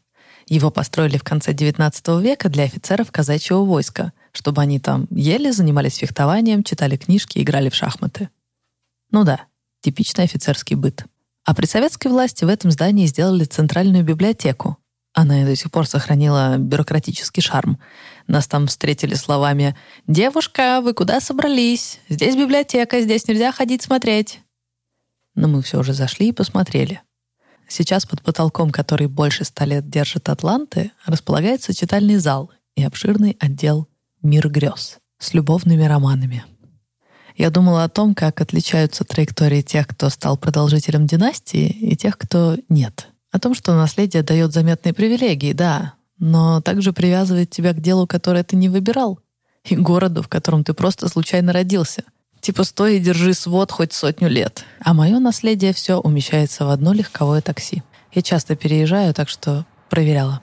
Его 0.47 0.71
построили 0.71 1.17
в 1.17 1.23
конце 1.23 1.51
XIX 1.51 2.21
века 2.21 2.49
для 2.49 2.63
офицеров 2.63 3.11
казачьего 3.11 3.65
войска, 3.65 4.13
чтобы 4.31 4.61
они 4.61 4.79
там 4.79 5.07
ели, 5.11 5.51
занимались 5.51 5.97
фехтованием, 5.97 6.63
читали 6.63 6.95
книжки, 6.95 7.39
играли 7.39 7.69
в 7.69 7.75
шахматы. 7.75 8.29
Ну 9.11 9.25
да, 9.25 9.41
типичный 9.81 10.23
офицерский 10.23 10.75
быт. 10.75 11.03
А 11.43 11.53
при 11.53 11.65
советской 11.65 12.07
власти 12.07 12.45
в 12.45 12.49
этом 12.49 12.71
здании 12.71 13.05
сделали 13.05 13.43
центральную 13.43 14.05
библиотеку. 14.05 14.77
Она 15.19 15.41
и 15.41 15.45
до 15.45 15.55
сих 15.55 15.71
пор 15.71 15.87
сохранила 15.87 16.59
бюрократический 16.59 17.41
шарм. 17.41 17.79
Нас 18.27 18.47
там 18.47 18.67
встретили 18.67 19.15
словами 19.15 19.75
«Девушка, 20.05 20.79
вы 20.79 20.93
куда 20.93 21.19
собрались? 21.21 21.99
Здесь 22.07 22.35
библиотека, 22.35 23.01
здесь 23.01 23.27
нельзя 23.27 23.51
ходить 23.51 23.81
смотреть». 23.81 24.41
Но 25.33 25.47
мы 25.47 25.63
все 25.63 25.79
уже 25.79 25.93
зашли 25.93 26.29
и 26.29 26.33
посмотрели. 26.33 27.01
Сейчас 27.67 28.05
под 28.05 28.21
потолком, 28.21 28.69
который 28.69 29.07
больше 29.07 29.43
ста 29.43 29.65
лет 29.65 29.89
держит 29.89 30.29
Атланты, 30.29 30.91
располагается 31.03 31.73
читальный 31.73 32.17
зал 32.17 32.51
и 32.75 32.83
обширный 32.83 33.35
отдел 33.39 33.87
«Мир 34.21 34.49
грез» 34.49 34.99
с 35.17 35.33
любовными 35.33 35.83
романами. 35.83 36.45
Я 37.35 37.49
думала 37.49 37.83
о 37.83 37.89
том, 37.89 38.13
как 38.13 38.39
отличаются 38.39 39.03
траектории 39.03 39.63
тех, 39.63 39.87
кто 39.87 40.11
стал 40.11 40.37
продолжителем 40.37 41.07
династии, 41.07 41.69
и 41.69 41.95
тех, 41.95 42.19
кто 42.19 42.55
нет. 42.69 43.07
О 43.37 43.39
том, 43.39 43.53
что 43.53 43.75
наследие 43.75 44.23
дает 44.23 44.51
заметные 44.51 44.95
привилегии, 44.95 45.53
да, 45.53 45.93
но 46.17 46.59
также 46.59 46.91
привязывает 46.91 47.51
тебя 47.51 47.73
к 47.73 47.81
делу, 47.81 48.07
которое 48.07 48.43
ты 48.43 48.55
не 48.55 48.67
выбирал, 48.67 49.19
и 49.63 49.75
городу, 49.75 50.23
в 50.23 50.27
котором 50.27 50.63
ты 50.63 50.73
просто 50.73 51.07
случайно 51.07 51.53
родился. 51.53 52.01
Типа 52.41 52.63
стой 52.63 52.97
и 52.97 52.99
держи 52.99 53.35
свод 53.35 53.71
хоть 53.71 53.93
сотню 53.93 54.27
лет. 54.27 54.65
А 54.83 54.95
мое 54.95 55.19
наследие 55.19 55.71
все 55.71 55.99
умещается 55.99 56.65
в 56.65 56.71
одно 56.71 56.93
легковое 56.93 57.41
такси. 57.41 57.83
Я 58.11 58.23
часто 58.23 58.55
переезжаю, 58.55 59.13
так 59.13 59.29
что 59.29 59.67
проверяла. 59.91 60.41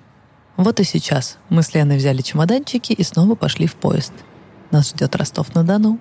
Вот 0.56 0.78
и 0.78 0.84
сейчас 0.84 1.38
мы 1.48 1.64
с 1.64 1.74
Леной 1.74 1.96
взяли 1.96 2.22
чемоданчики 2.22 2.92
и 2.92 3.02
снова 3.02 3.34
пошли 3.34 3.66
в 3.66 3.74
поезд. 3.74 4.12
Нас 4.70 4.90
ждет 4.90 5.16
Ростов-на-Дону. 5.16 5.98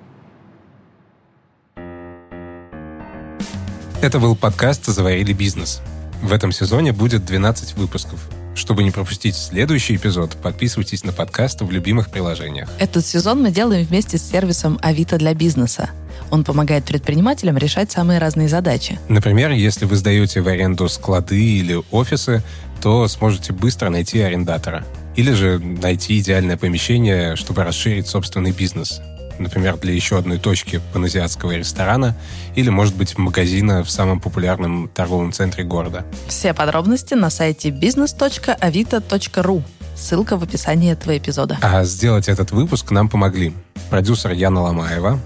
Это 4.00 4.20
был 4.20 4.36
подкаст 4.36 4.86
«Заварили 4.86 5.34
бизнес». 5.34 5.82
В 6.24 6.34
этом 6.34 6.52
сезоне 6.52 6.92
будет 6.92 7.24
12 7.26 7.76
выпусков– 7.78 8.20
чтобы 8.56 8.84
не 8.84 8.92
пропустить 8.92 9.36
следующий 9.36 9.96
эпизод, 9.96 10.38
подписывайтесь 10.42 11.04
на 11.04 11.12
подкаст 11.12 11.62
в 11.62 11.72
любимых 11.72 12.10
приложениях. 12.12 12.70
Этот 12.80 13.06
сезон 13.06 13.42
мы 13.42 13.52
делаем 13.52 13.86
вместе 13.86 14.18
с 14.18 14.30
сервисом 14.30 14.80
Авито 14.82 15.18
для 15.18 15.34
бизнеса. 15.34 15.90
Он 16.30 16.44
помогает 16.44 16.86
предпринимателям 16.86 17.58
решать 17.58 17.92
самые 17.92 18.20
разные 18.20 18.48
задачи. 18.48 19.00
Например, 19.10 19.52
если 19.52 19.86
вы 19.86 19.96
сдаете 19.96 20.42
в 20.42 20.48
аренду 20.48 20.88
склады 20.88 21.44
или 21.44 21.82
офисы, 21.92 22.44
то 22.82 23.08
сможете 23.08 23.54
быстро 23.54 23.90
найти 23.90 24.20
арендатора. 24.22 24.86
Или 25.16 25.32
же 25.34 25.60
найти 25.60 26.20
идеальное 26.20 26.58
помещение, 26.58 27.36
чтобы 27.36 27.64
расширить 27.64 28.08
собственный 28.08 28.52
бизнес 28.52 29.02
например, 29.40 29.78
для 29.78 29.94
еще 29.94 30.18
одной 30.18 30.38
точки 30.40 30.82
паназиатского 30.94 31.52
ресторана 31.52 32.16
или, 32.56 32.70
может 32.70 32.96
быть, 32.96 33.18
магазина 33.18 33.84
в 33.84 33.90
самом 33.90 34.20
популярном 34.20 34.90
торговом 34.94 35.32
центре 35.32 35.64
города. 35.64 36.06
Все 36.28 36.54
подробности 36.54 37.14
на 37.14 37.30
сайте 37.30 37.70
business.avito.ru. 37.70 39.64
Ссылка 39.96 40.38
в 40.38 40.44
описании 40.44 40.92
этого 40.92 41.18
эпизода. 41.18 41.58
А 41.62 41.84
сделать 41.84 42.28
этот 42.28 42.52
выпуск 42.52 42.92
нам 42.92 43.10
помогли 43.10 43.54
продюсер 43.90 44.32
Яна 44.32 44.62
Ломаева, 44.62 45.20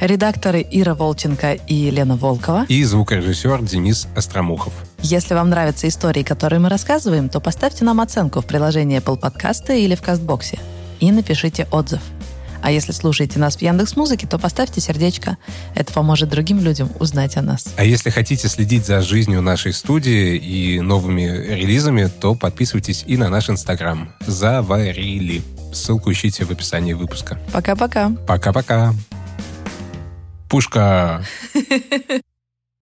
редакторы 0.00 0.66
Ира 0.70 0.94
Волченко 0.94 1.52
и 1.52 1.90
Лена 1.90 2.16
Волкова 2.16 2.66
и 2.68 2.82
звукорежиссер 2.84 3.62
Денис 3.62 4.08
Остромухов. 4.16 4.72
Если 5.00 5.34
вам 5.34 5.50
нравятся 5.50 5.88
истории, 5.88 6.22
которые 6.22 6.60
мы 6.60 6.68
рассказываем, 6.68 7.28
то 7.28 7.40
поставьте 7.40 7.84
нам 7.84 8.00
оценку 8.00 8.40
в 8.40 8.46
приложении 8.46 9.00
Apple 9.00 9.20
Podcasts 9.20 9.74
или 9.76 9.94
в 9.94 10.02
Кастбоксе 10.02 10.58
и 11.00 11.10
напишите 11.12 11.66
отзыв. 11.70 12.00
А 12.62 12.70
если 12.70 12.92
слушаете 12.92 13.38
нас 13.38 13.56
в 13.56 13.62
Яндекс 13.62 13.96
Музыке, 13.96 14.26
то 14.26 14.38
поставьте 14.38 14.80
сердечко. 14.80 15.38
Это 15.74 15.92
поможет 15.92 16.28
другим 16.28 16.60
людям 16.60 16.90
узнать 16.98 17.36
о 17.36 17.42
нас. 17.42 17.66
А 17.76 17.84
если 17.84 18.10
хотите 18.10 18.48
следить 18.48 18.86
за 18.86 19.00
жизнью 19.02 19.42
нашей 19.42 19.72
студии 19.72 20.36
и 20.36 20.80
новыми 20.80 21.22
релизами, 21.22 22.06
то 22.06 22.34
подписывайтесь 22.34 23.04
и 23.06 23.16
на 23.16 23.28
наш 23.28 23.50
Инстаграм. 23.50 24.12
Заварили. 24.26 25.42
Ссылку 25.72 26.12
ищите 26.12 26.44
в 26.44 26.50
описании 26.50 26.92
выпуска. 26.92 27.38
Пока-пока. 27.52 28.10
Пока-пока. 28.26 28.94
Пушка. 30.48 31.24